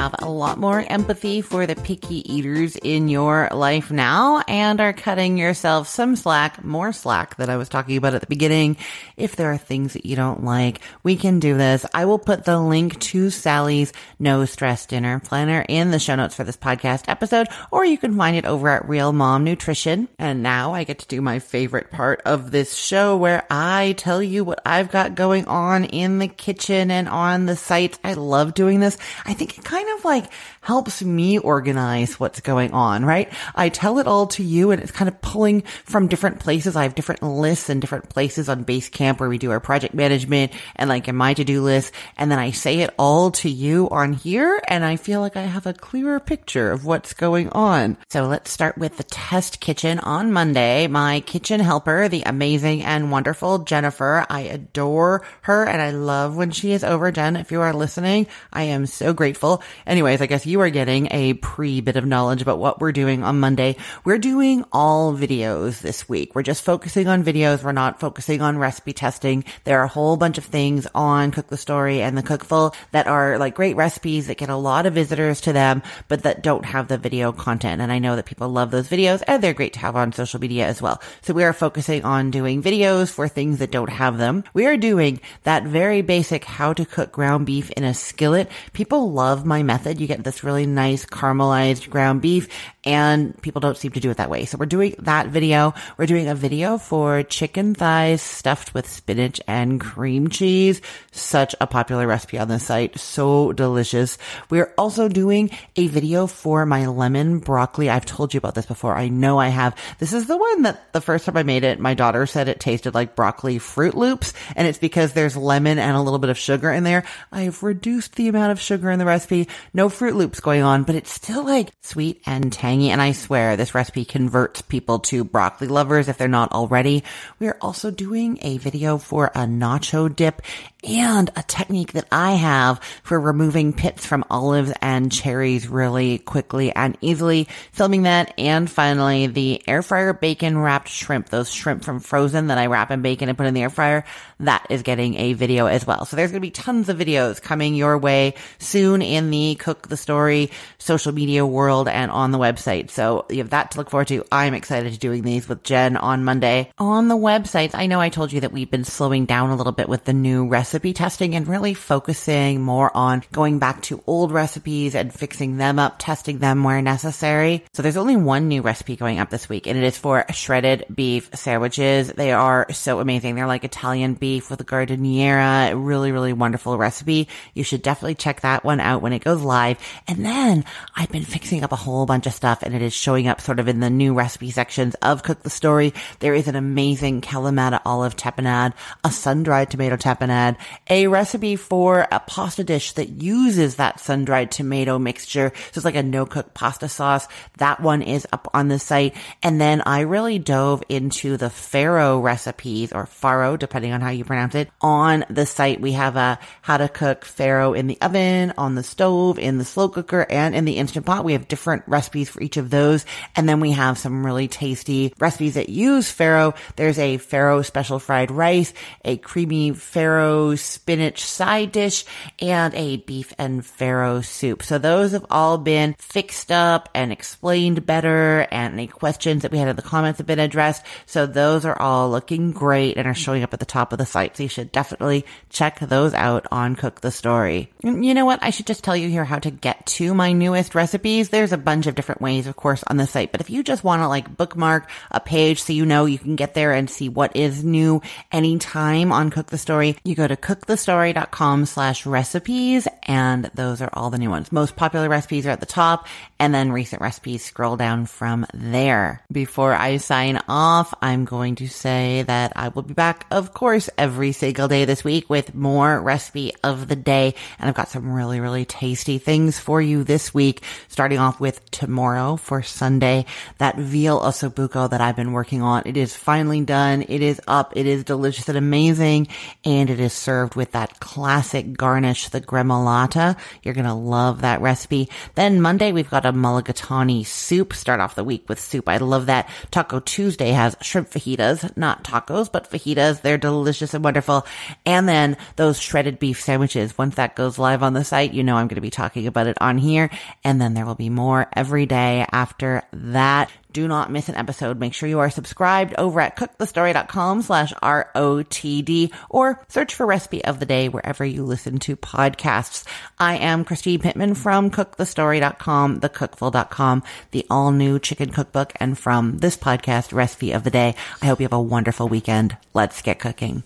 Have 0.05 0.15
a 0.19 0.29
lot 0.29 0.59
more 0.59 0.85
empathy 0.87 1.41
for 1.41 1.65
the 1.65 1.75
picky 1.75 2.31
eaters 2.31 2.75
in 2.75 3.07
your 3.07 3.49
life 3.51 3.89
now 3.89 4.43
and 4.47 4.79
are 4.79 4.93
cutting 4.93 5.37
yourself 5.37 5.87
some 5.87 6.15
slack, 6.15 6.63
more 6.63 6.91
slack 6.93 7.37
that 7.37 7.49
I 7.49 7.57
was 7.57 7.69
talking 7.69 7.97
about 7.97 8.13
at 8.13 8.21
the 8.21 8.27
beginning. 8.27 8.77
If 9.17 9.35
there 9.35 9.51
are 9.51 9.57
things 9.57 9.93
that 9.93 10.05
you 10.05 10.15
don't 10.15 10.43
like, 10.43 10.81
we 11.01 11.15
can 11.15 11.39
do 11.39 11.57
this. 11.57 11.87
I 11.93 12.05
will 12.05 12.19
put 12.19 12.45
the 12.45 12.59
link 12.59 12.99
to 12.99 13.29
Sally's 13.31 13.93
no 14.19 14.45
stress 14.45 14.85
dinner 14.85 15.19
planner 15.19 15.65
in 15.67 15.89
the 15.89 15.99
show 15.99 16.15
notes 16.15 16.35
for 16.35 16.43
this 16.43 16.57
podcast 16.57 17.05
episode, 17.07 17.47
or 17.71 17.85
you 17.85 17.97
can 17.97 18.15
find 18.15 18.37
it 18.37 18.45
over 18.45 18.69
at 18.69 18.87
Real 18.87 19.11
Mom 19.11 19.43
Nutrition. 19.43 20.07
And 20.19 20.43
now 20.43 20.73
I 20.73 20.83
get 20.83 20.99
to 20.99 21.07
do 21.07 21.21
my 21.21 21.39
favorite 21.39 21.89
part 21.89 22.21
of 22.25 22.51
this 22.51 22.75
show 22.75 23.17
where 23.17 23.43
I 23.49 23.95
tell 23.97 24.21
you 24.21 24.43
what 24.43 24.61
I've 24.65 24.91
got 24.91 25.15
going 25.15 25.45
on 25.47 25.85
in 25.85 26.19
the 26.19 26.27
kitchen 26.27 26.91
and 26.91 27.09
on 27.09 27.47
the 27.47 27.55
site. 27.55 27.97
I 28.03 28.13
love 28.13 28.53
doing 28.53 28.79
this. 28.79 28.97
I 29.25 29.33
think 29.33 29.45
think 29.45 29.59
it 29.59 29.69
kind 29.69 29.87
of 29.89 29.94
like 30.03 30.31
helps 30.65 31.04
me 31.04 31.38
organize 31.38 32.19
what's 32.19 32.41
going 32.41 32.71
on, 32.71 33.06
right? 33.06 33.32
I 33.54 33.69
tell 33.69 33.99
it 33.99 34.08
all 34.08 34.25
to 34.28 34.43
you 34.43 34.71
and 34.71 34.82
it's 34.82 34.91
kind 34.91 35.08
of 35.08 35.21
pulling 35.21 35.62
from 35.62 36.08
different 36.08 36.39
places. 36.39 36.75
I 36.75 36.84
have 36.84 36.95
different 36.95 37.21
lists 37.21 37.69
and 37.69 37.80
different 37.80 38.10
places 38.10 38.49
on 38.49 38.65
Basecamp 38.65 39.19
where 39.19 39.30
we 39.30 39.38
do 39.38 39.51
our 39.51 39.60
project 39.60 39.93
management 39.93 40.54
and 40.75 40.89
like 40.89 41.08
in 41.08 41.15
my 41.15 41.36
to-do 41.36 41.62
list. 41.62 41.93
And 42.17 42.32
then 42.32 42.39
I 42.39 42.49
say 42.49 42.80
it 42.80 42.89
all 42.97 43.30
to 43.32 43.49
you 43.49 43.88
on 43.91 44.13
here 44.13 44.60
and 44.67 44.84
I 44.84 44.95
feel 44.95 45.21
like 45.21 45.38
I 45.38 45.43
have 45.43 45.67
a 45.67 45.73
clearer 45.73 46.19
picture 46.19 46.71
of 46.71 46.84
what's 46.84 47.13
going 47.13 47.49
on. 47.49 47.95
So 48.10 48.25
let's 48.25 48.49
start 48.49 48.75
with 48.75 48.97
the 48.97 49.04
test 49.04 49.60
kitchen 49.60 49.99
on 49.99 50.34
Monday. 50.34 50.88
My 50.88 51.19
kitchen 51.19 51.60
helper, 51.60 52.10
the 52.10 52.23
amazing 52.25 52.82
and 52.84 53.12
wonderful 53.12 53.60
Jennifer. 53.60 54.25
I 54.28 54.41
adore 54.41 55.23
her 55.41 55.63
and 55.63 55.80
I 55.80 55.91
love 55.91 56.36
when 56.36 56.49
she 56.49 56.71
is 56.71 56.84
over. 56.84 57.12
Jen, 57.12 57.36
if 57.36 57.51
you 57.51 57.62
are 57.62 57.71
listening, 57.71 58.25
I 58.51 58.63
am 58.63 58.88
so 58.88 59.13
grateful. 59.13 59.62
Anyways, 59.86 60.21
I 60.21 60.25
guess 60.25 60.47
you 60.47 60.54
you 60.55 60.61
are 60.61 60.69
getting 60.69 61.09
a 61.11 61.33
pre 61.33 61.81
bit 61.81 61.97
of 61.97 62.05
knowledge 62.05 62.41
about 62.41 62.59
what 62.59 62.79
we're 62.79 62.93
doing 62.93 63.25
on 63.25 63.41
Monday. 63.41 63.75
We're 64.05 64.17
doing 64.17 64.63
all 64.71 65.13
videos 65.13 65.81
this 65.81 66.07
week. 66.07 66.33
We're 66.33 66.43
just 66.43 66.63
focusing 66.63 67.09
on 67.09 67.25
videos. 67.25 67.61
We're 67.61 67.73
not 67.73 67.99
focusing 67.99 68.41
on 68.41 68.57
recipe 68.57 68.93
testing. 68.93 69.43
There 69.65 69.81
are 69.81 69.83
a 69.83 69.89
whole 69.89 70.15
bunch 70.15 70.37
of 70.37 70.45
things 70.45 70.87
on 70.95 71.31
Cook 71.31 71.47
the 71.47 71.57
Story 71.57 72.01
and 72.01 72.17
the 72.17 72.23
Cookful 72.23 72.73
that 72.93 73.05
are 73.05 73.37
like 73.37 73.53
great 73.53 73.75
recipes 73.75 74.27
that 74.27 74.37
get 74.37 74.47
a 74.47 74.55
lot 74.55 74.85
of 74.85 74.93
visitors 74.93 75.41
to 75.41 75.51
them, 75.51 75.83
but 76.07 76.23
that 76.23 76.41
don't 76.41 76.63
have 76.63 76.87
the 76.87 76.97
video 76.97 77.33
content. 77.33 77.81
And 77.81 77.91
I 77.91 77.99
know 77.99 78.15
that 78.15 78.25
people 78.25 78.47
love 78.47 78.71
those 78.71 78.87
videos 78.87 79.23
and 79.27 79.43
they're 79.43 79.53
great 79.53 79.73
to 79.73 79.79
have 79.79 79.97
on 79.97 80.13
social 80.13 80.39
media 80.39 80.67
as 80.67 80.81
well. 80.81 81.01
So 81.21 81.33
we 81.33 81.43
are 81.43 81.51
focusing 81.51 82.05
on 82.05 82.31
doing 82.31 82.63
videos 82.63 83.11
for 83.11 83.27
things 83.27 83.59
that 83.59 83.71
don't 83.71 83.89
have 83.89 84.17
them. 84.17 84.45
We 84.53 84.67
are 84.67 84.77
doing 84.77 85.19
that 85.43 85.65
very 85.65 86.01
basic 86.01 86.45
how 86.45 86.71
to 86.71 86.85
cook 86.85 87.11
ground 87.11 87.45
beef 87.45 87.71
in 87.71 87.83
a 87.83 87.93
skillet. 87.93 88.49
People 88.71 89.11
love 89.11 89.45
my 89.45 89.61
method. 89.61 89.99
You 89.99 90.07
get 90.07 90.23
this 90.23 90.44
really 90.45 90.65
nice 90.65 91.05
caramelized 91.05 91.89
ground 91.89 92.21
beef 92.21 92.47
and 92.86 93.39
people 93.41 93.60
don't 93.60 93.78
seem 93.78 93.91
to 93.91 94.00
do 94.00 94.12
it 94.12 94.17
that 94.17 94.30
way. 94.30 94.45
So 94.45 94.58
we're 94.60 94.67
doing 94.67 94.95
that 95.00 95.28
video. 95.28 95.74
We're 95.98 96.06
doing 96.06 96.28
a 96.28 96.36
video 96.36 96.78
for 96.78 97.24
chicken 97.24 97.74
thighs 97.74 98.21
stuffed 98.21 98.74
with 98.74 98.88
spinach 98.88 99.41
and 99.48 99.82
cream 99.82 100.30
cheese. 100.30 100.82
Such 101.12 101.56
a 101.60 101.65
popular 101.65 102.06
recipe 102.06 102.38
on 102.38 102.48
the 102.48 102.60
site. 102.60 103.00
So 103.00 103.54
delicious. 103.54 104.19
We're 104.52 104.71
also 104.78 105.08
doing 105.08 105.50
a 105.76 105.88
video 105.88 106.28
for 106.28 106.65
my 106.65 106.86
lemon 106.86 107.39
broccoli. 107.39 107.89
I've 107.89 108.06
told 108.06 108.34
you 108.34 108.38
about 108.38 108.54
this 108.54 108.67
before. 108.67 108.95
I 108.95 109.08
know 109.08 109.39
I 109.39 109.48
have. 109.48 109.76
This 109.98 110.13
is 110.13 110.28
the 110.28 110.38
one 110.38 110.62
that 110.62 110.93
the 110.93 111.02
first 111.02 111.26
time 111.26 111.38
I 111.38 111.43
made 111.43 111.63
it, 111.63 111.80
my 111.80 111.95
daughter 111.95 112.28
said 112.28 112.48
it 112.48 112.60
tasted 112.60 112.93
like 112.93 113.15
broccoli 113.15 113.58
Froot 113.58 113.95
Loops. 113.95 114.34
And 114.56 114.67
it's 114.67 114.78
because 114.78 115.13
there's 115.13 115.36
lemon 115.36 115.80
and 115.80 115.98
a 115.98 116.02
little 116.02 116.19
bit 116.19 116.30
of 116.30 116.38
sugar 116.38 116.71
in 116.71 116.84
there. 116.84 117.04
I've 117.32 117.63
reduced 117.63 118.15
the 118.15 118.28
amount 118.28 118.52
of 118.52 118.62
sugar 118.62 118.91
in 118.91 119.00
the 119.00 119.06
recipe. 119.06 119.48
No 119.74 119.89
Froot 119.89 120.13
Loops 120.13 120.39
going 120.39 120.62
on, 120.62 120.84
but 120.84 120.93
it's 120.93 121.12
still 121.12 121.43
like 121.43 121.71
sweet 121.82 122.21
and 122.28 122.54
tangy. 122.54 122.74
And 122.83 123.01
I 123.01 123.13
swear 123.13 123.55
this 123.55 123.73
recipe 123.73 124.05
converts 124.05 124.61
people 124.61 124.99
to 124.99 125.23
broccoli 125.23 125.67
lovers 125.67 126.07
if 126.07 126.17
they're 126.17 126.27
not 126.27 126.51
already. 126.51 127.03
We 127.39 127.47
are 127.47 127.57
also 127.61 127.91
doing 127.91 128.38
a 128.41 128.57
video 128.57 128.97
for 128.97 129.27
a 129.27 129.45
nacho 129.45 130.13
dip 130.13 130.41
and 130.86 131.32
a 131.36 131.43
technique 131.43 131.93
that 131.93 132.08
I 132.12 132.34
have 132.34 132.80
for 133.04 133.19
removing 133.19 133.74
pits 133.74 134.06
from 134.06 134.24
olives 134.30 134.71
and 134.82 135.12
cherries 135.12 135.67
really 135.67 136.19
quickly 136.19 136.71
and 136.71 136.98
easily. 137.02 137.48
Filming 137.71 138.04
that. 138.04 138.34
And 138.38 138.69
finally, 138.69 139.28
the 139.28 139.62
air 139.67 139.82
fryer 139.82 140.13
bacon 140.13 140.58
wrapped 140.58 140.89
shrimp, 140.89 141.30
those 141.30 141.52
shrimp 141.52 141.84
from 141.84 142.00
frozen 142.00 142.48
that 142.48 142.58
I 142.58 142.67
wrap 142.67 142.91
in 142.91 143.02
bacon 143.02 143.30
and 143.30 143.38
put 143.38 143.48
in 143.48 143.54
the 143.54 143.63
air 143.63 143.69
fryer. 143.69 144.06
That 144.39 144.65
is 144.69 144.84
getting 144.84 145.15
a 145.15 145.34
video 145.34 145.65
as 145.65 145.88
well. 145.88 146.06
So 146.06 146.15
there's 146.15 146.32
going 146.32 146.41
to 146.41 146.48
be 146.48 146.52
tons 146.52 146.89
of 146.89 146.98
videos 146.98 147.41
coming 147.41 147.76
your 147.76 147.98
way 147.98 148.36
soon 148.60 149.02
in 149.02 149.32
the 149.32 149.56
cook 149.56 149.88
the 149.88 149.98
story 149.98 150.52
social 150.78 151.12
media 151.12 151.45
world 151.45 151.88
and 151.88 152.12
on 152.12 152.32
the 152.32 152.38
website. 152.38 152.91
So 152.91 153.26
you 153.30 153.38
have 153.38 153.50
that 153.50 153.71
to 153.71 153.78
look 153.78 153.89
forward 153.89 154.10
to. 154.10 154.24
I'm 154.32 154.54
excited 154.54 154.93
to 154.93 155.00
doing 155.00 155.24
these 155.24 155.48
with 155.50 155.63
Jen 155.63 155.98
on 155.98 156.24
Monday 156.24 156.71
on 156.78 157.08
the 157.08 157.17
websites. 157.17 157.71
I 157.74 157.88
know 157.88 158.00
I 158.00 158.10
told 158.10 158.32
you 158.32 158.41
that 158.41 158.52
we've 158.52 158.69
been 158.69 158.84
slowing 158.84 159.26
down 159.26 159.50
a 159.50 159.56
little 159.56 159.71
bit 159.71 159.89
with 159.89 160.04
the 160.04 160.13
new 160.13 160.48
recipe 160.48 160.74
recipe 160.75 160.91
testing 160.91 161.35
and 161.35 161.47
really 161.47 161.73
focusing 161.73 162.61
more 162.61 162.91
on 162.93 163.23
going 163.31 163.59
back 163.59 163.81
to 163.81 164.03
old 164.05 164.33
recipes 164.33 164.93
and 164.93 165.13
fixing 165.13 165.55
them 165.55 165.79
up, 165.79 165.95
testing 165.99 166.39
them 166.39 166.65
where 166.65 166.81
necessary. 166.81 167.63
So 167.71 167.81
there's 167.81 167.95
only 167.95 168.17
one 168.17 168.49
new 168.49 168.61
recipe 168.61 168.97
going 168.97 169.21
up 169.21 169.29
this 169.29 169.47
week 169.47 169.67
and 169.67 169.77
it 169.77 169.85
is 169.85 169.97
for 169.97 170.25
shredded 170.33 170.83
beef 170.93 171.29
sandwiches. 171.33 172.09
They 172.09 172.33
are 172.33 172.69
so 172.73 172.99
amazing. 172.99 173.35
They're 173.35 173.47
like 173.47 173.63
Italian 173.63 174.15
beef 174.15 174.49
with 174.49 174.59
a 174.59 174.65
giardiniera. 174.65 175.71
Really, 175.73 176.11
really 176.11 176.33
wonderful 176.33 176.77
recipe. 176.77 177.29
You 177.53 177.63
should 177.63 177.81
definitely 177.81 178.15
check 178.15 178.41
that 178.41 178.65
one 178.65 178.81
out 178.81 179.01
when 179.01 179.13
it 179.13 179.23
goes 179.23 179.41
live. 179.41 179.77
And 180.09 180.25
then 180.25 180.65
I've 180.93 181.11
been 181.11 181.23
fixing 181.23 181.63
up 181.63 181.71
a 181.71 181.77
whole 181.77 182.05
bunch 182.05 182.27
of 182.27 182.33
stuff 182.33 182.63
and 182.63 182.75
it 182.75 182.81
is 182.81 182.93
showing 182.93 183.29
up 183.29 183.39
sort 183.39 183.61
of 183.61 183.69
in 183.69 183.79
the 183.79 183.89
new 183.89 184.13
recipe 184.13 184.51
sections 184.51 184.93
of 184.95 185.23
Cook 185.23 185.41
the 185.41 185.49
Story. 185.49 185.93
There 186.19 186.33
is 186.33 186.49
an 186.49 186.57
amazing 186.57 187.21
Kalamata 187.21 187.79
olive 187.85 188.17
tapenade, 188.17 188.73
a 189.05 189.11
sun-dried 189.11 189.71
tomato 189.71 189.95
tapenade, 189.95 190.57
a 190.89 191.08
recipe 191.08 191.56
for 191.56 192.08
a 192.12 192.19
pasta 192.19 192.63
dish 192.63 192.93
that 192.93 193.21
uses 193.21 193.75
that 193.75 193.99
sun-dried 193.99 194.51
tomato 194.51 194.99
mixture. 194.99 195.51
So 195.56 195.80
it's 195.80 195.86
like 195.86 195.95
a 195.95 196.04
no-cook 196.04 196.54
pasta 196.54 196.89
sauce. 196.89 197.28
That 197.58 197.82
one 197.82 198.01
is 198.01 198.28
up 198.32 198.49
on 198.54 198.67
the 198.67 198.80
site. 198.80 199.15
And 199.41 199.60
then 199.60 199.82
I 199.86 200.01
really 200.01 200.39
dove 200.39 200.84
into 200.89 201.38
the 201.38 201.47
farro 201.47 202.21
recipes 202.21 202.91
or 202.91 203.06
farro, 203.06 203.58
depending 203.58 203.91
on 203.91 204.01
how 204.01 204.10
you 204.10 204.25
pronounce 204.25 204.56
it. 204.56 204.69
On 204.82 205.25
the 205.30 205.45
site, 205.45 205.82
we 205.82 205.93
have 205.93 206.15
a 206.15 206.39
how 206.62 206.78
to 206.78 206.89
cook 206.89 207.25
farro 207.25 207.78
in 207.78 207.88
the 207.88 207.99
oven, 208.01 208.54
on 208.58 208.75
the 208.75 208.84
stove, 208.84 209.39
in 209.39 209.58
the 209.58 209.65
slow 209.65 209.89
cooker, 209.89 210.25
and 210.30 210.56
in 210.56 210.65
the 210.65 210.78
instant 210.78 211.06
pot. 211.06 211.23
We 211.23 211.34
have 211.34 211.47
different 211.47 211.84
recipes 211.88 212.30
for 212.30 212.41
each 212.41 212.58
of 212.58 212.69
those. 212.69 213.06
And 213.36 213.47
then 213.47 213.60
we 213.60 213.71
have 213.71 213.97
some 213.97 214.25
really 214.25 214.47
tasty 214.47 215.13
recipes 215.19 215.56
that 215.56 215.69
use 215.69 216.13
farro. 216.13 216.56
There's 216.75 216.99
a 216.99 217.17
farro 217.17 217.65
special 217.65 217.99
fried 217.99 218.32
rice, 218.32 218.73
a 219.04 219.17
creamy 219.17 219.71
farro 219.71 220.54
spinach 220.57 221.23
side 221.25 221.71
dish, 221.71 222.05
and 222.39 222.73
a 222.75 222.97
beef 222.97 223.33
and 223.37 223.61
farro 223.61 224.23
soup. 224.23 224.63
So 224.63 224.77
those 224.77 225.11
have 225.11 225.25
all 225.29 225.57
been 225.57 225.95
fixed 225.99 226.51
up 226.51 226.89
and 226.93 227.11
explained 227.11 227.85
better, 227.85 228.47
and 228.51 228.73
any 228.73 228.87
questions 228.87 229.41
that 229.41 229.51
we 229.51 229.57
had 229.57 229.67
in 229.67 229.75
the 229.75 229.81
comments 229.81 230.17
have 230.17 230.27
been 230.27 230.39
addressed. 230.39 230.83
So 231.05 231.25
those 231.25 231.65
are 231.65 231.79
all 231.79 232.09
looking 232.09 232.51
great 232.51 232.97
and 232.97 233.07
are 233.07 233.13
showing 233.13 233.43
up 233.43 233.53
at 233.53 233.59
the 233.59 233.65
top 233.65 233.91
of 233.91 233.99
the 233.99 234.05
site. 234.05 234.37
So 234.37 234.43
you 234.43 234.49
should 234.49 234.71
definitely 234.71 235.25
check 235.49 235.79
those 235.79 236.13
out 236.13 236.45
on 236.51 236.75
Cook 236.75 237.01
the 237.01 237.11
Story. 237.11 237.71
You 237.83 238.13
know 238.13 238.25
what? 238.25 238.39
I 238.41 238.49
should 238.49 238.67
just 238.67 238.83
tell 238.83 238.95
you 238.95 239.09
here 239.09 239.25
how 239.25 239.39
to 239.39 239.51
get 239.51 239.85
to 239.85 240.13
my 240.13 240.33
newest 240.33 240.75
recipes. 240.75 241.29
There's 241.29 241.53
a 241.53 241.57
bunch 241.57 241.87
of 241.87 241.95
different 241.95 242.21
ways, 242.21 242.47
of 242.47 242.55
course, 242.55 242.83
on 242.87 242.97
the 242.97 243.07
site, 243.07 243.31
but 243.31 243.41
if 243.41 243.49
you 243.49 243.63
just 243.63 243.83
want 243.83 244.01
to 244.01 244.07
like 244.07 244.35
bookmark 244.35 244.89
a 245.11 245.19
page 245.19 245.61
so 245.61 245.73
you 245.73 245.85
know 245.85 246.05
you 246.05 246.19
can 246.19 246.35
get 246.35 246.53
there 246.53 246.73
and 246.73 246.89
see 246.89 247.09
what 247.09 247.35
is 247.35 247.63
new 247.63 248.01
anytime 248.31 249.11
on 249.11 249.29
Cook 249.29 249.47
the 249.47 249.57
Story, 249.57 249.97
you 250.03 250.15
go 250.15 250.27
to 250.27 250.35
cookthestory.com 250.36 251.65
slash 251.65 252.06
recipes. 252.06 252.88
And 253.04 253.45
those 253.54 253.82
are 253.82 253.89
all 253.93 254.10
the 254.10 254.17
new 254.17 254.30
ones. 254.30 254.52
Most 254.52 254.76
popular 254.76 255.10
recipes 255.10 255.45
are 255.45 255.52
at 255.52 255.60
the 255.60 255.65
top 255.65 256.08
and 256.39 256.54
then 256.54 256.71
recent 256.71 257.02
recipes 257.02 257.43
scroll 257.43 257.78
down 257.78 258.06
from 258.06 258.45
there. 258.54 259.24
Before 259.32 259.74
I 259.74 259.98
sign 259.98 260.41
off, 260.50 260.93
I'm 261.02 261.24
going 261.26 261.56
to 261.56 261.67
say 261.67 262.24
that 262.24 262.54
I 262.56 262.69
will 262.69 262.82
be 262.82 262.93
back, 262.93 263.26
of 263.32 263.54
course, 263.54 263.89
every 263.98 264.34
single 264.34 264.67
day 264.67 264.86
this 264.86 265.04
week 265.04 265.30
with 265.30 265.56
more 265.56 266.02
recipe 266.02 266.54
of 266.63 266.88
the 266.88 266.95
day. 266.95 267.36
And 267.58 267.69
I've 267.69 267.76
got 267.76 267.89
some 267.89 268.12
really, 268.12 268.39
really 268.39 268.65
tasty 268.65 269.17
things 269.17 269.58
for 269.58 269.82
you 269.82 270.04
this 270.04 270.34
week, 270.34 270.62
starting 270.89 271.19
off 271.19 271.39
with 271.39 271.71
tomorrow 271.71 272.36
for 272.36 272.62
Sunday, 272.62 273.26
that 273.60 273.78
veal 273.78 274.19
ossobuco 274.19 274.89
that 274.89 275.02
I've 275.02 275.15
been 275.15 275.32
working 275.32 275.62
on. 275.62 275.84
It 275.86 275.95
is 275.95 276.15
finally 276.15 276.62
done. 276.62 277.06
It 277.08 277.21
is 277.21 277.39
up. 277.48 277.74
It 277.78 277.86
is 277.86 278.04
delicious 278.04 278.50
and 278.50 278.58
amazing. 278.58 279.30
And 279.63 279.89
it 279.89 280.00
is 280.00 280.13
served 280.13 280.56
with 280.56 280.74
that 280.74 281.00
classic 281.00 281.78
garnish, 281.78 282.30
the 282.30 282.41
gremolata. 282.41 283.38
You're 283.63 283.74
going 283.74 283.86
to 283.86 283.93
love 283.93 284.41
that 284.41 284.62
recipe. 284.62 285.10
Then 285.36 285.62
Monday, 285.62 285.91
we've 285.93 286.10
got 286.10 286.24
a 286.25 286.33
mulligatawny 286.33 287.25
soup. 287.25 287.73
Start 287.73 287.99
off 287.99 288.15
the 288.15 288.23
week 288.23 288.47
with 288.49 288.59
soup. 288.59 288.89
I 288.89 288.97
love 288.97 289.27
that. 289.27 289.49
Taco 289.71 289.99
Tuesday 289.99 290.49
has 290.51 290.75
shrimp 290.81 291.09
fajitas, 291.09 291.75
not 291.77 292.03
tacos, 292.03 292.51
but 292.51 292.69
fajitas. 292.69 293.21
They're 293.21 293.38
delicious 293.38 293.93
and 293.93 294.03
wonderful. 294.03 294.45
And 294.85 295.07
then 295.07 295.38
those 295.55 295.79
shredded 295.79 296.19
beef 296.19 296.41
sandwiches. 296.41 296.97
Once 296.97 297.15
that 297.15 297.35
goes 297.35 297.57
live 297.57 297.83
on 297.83 297.93
the 297.93 298.03
site, 298.03 298.33
you 298.33 298.43
know 298.43 298.55
I'm 298.55 298.67
going 298.67 298.75
to 298.75 298.81
be 298.81 298.89
talking 298.89 299.27
about 299.27 299.47
it 299.47 299.57
on 299.61 299.77
here. 299.77 300.09
And 300.43 300.59
then 300.59 300.73
there 300.73 300.85
will 300.85 300.95
be 300.95 301.09
more 301.09 301.47
every 301.53 301.85
day 301.85 302.25
after 302.31 302.83
that. 302.91 303.49
Do 303.75 303.89
not 303.89 304.09
miss 304.09 304.29
an 304.29 304.35
episode. 304.35 304.79
Make 304.79 304.93
sure 304.93 305.09
you 305.09 305.19
are 305.19 305.29
subscribed 305.29 305.95
over 305.97 306.21
at 306.21 306.38
cookthestory.com 306.38 307.41
slash 307.41 307.73
R-O-T-D 307.81 309.11
or 309.29 309.59
search 309.67 309.93
for 309.93 310.05
recipe 310.05 310.45
of 310.45 310.61
the 310.61 310.65
day 310.65 310.88
wherever 310.88 311.25
you 311.25 311.43
listen 311.43 311.79
to 311.79 311.97
podcasts. 311.97 312.85
I 313.19 313.35
am 313.35 313.65
Christine 313.65 313.99
Pittman 313.99 314.35
from 314.35 314.71
cookthestory.com, 314.71 315.99
thecookful.com, 315.99 317.03
the 317.31 317.45
all 317.49 317.73
new 317.73 317.99
chicken 317.99 318.29
cookbook 318.29 318.71
and 318.77 318.97
from 318.97 319.39
this 319.39 319.57
podcast, 319.57 320.13
recipe 320.13 320.53
of 320.53 320.63
the 320.63 320.71
day. 320.71 320.95
I 321.21 321.25
hope 321.25 321.41
you 321.41 321.43
have 321.43 321.51
a 321.51 321.61
wonderful 321.61 322.07
weekend. 322.07 322.55
Let's 322.73 323.01
get 323.01 323.19
cooking. 323.19 323.63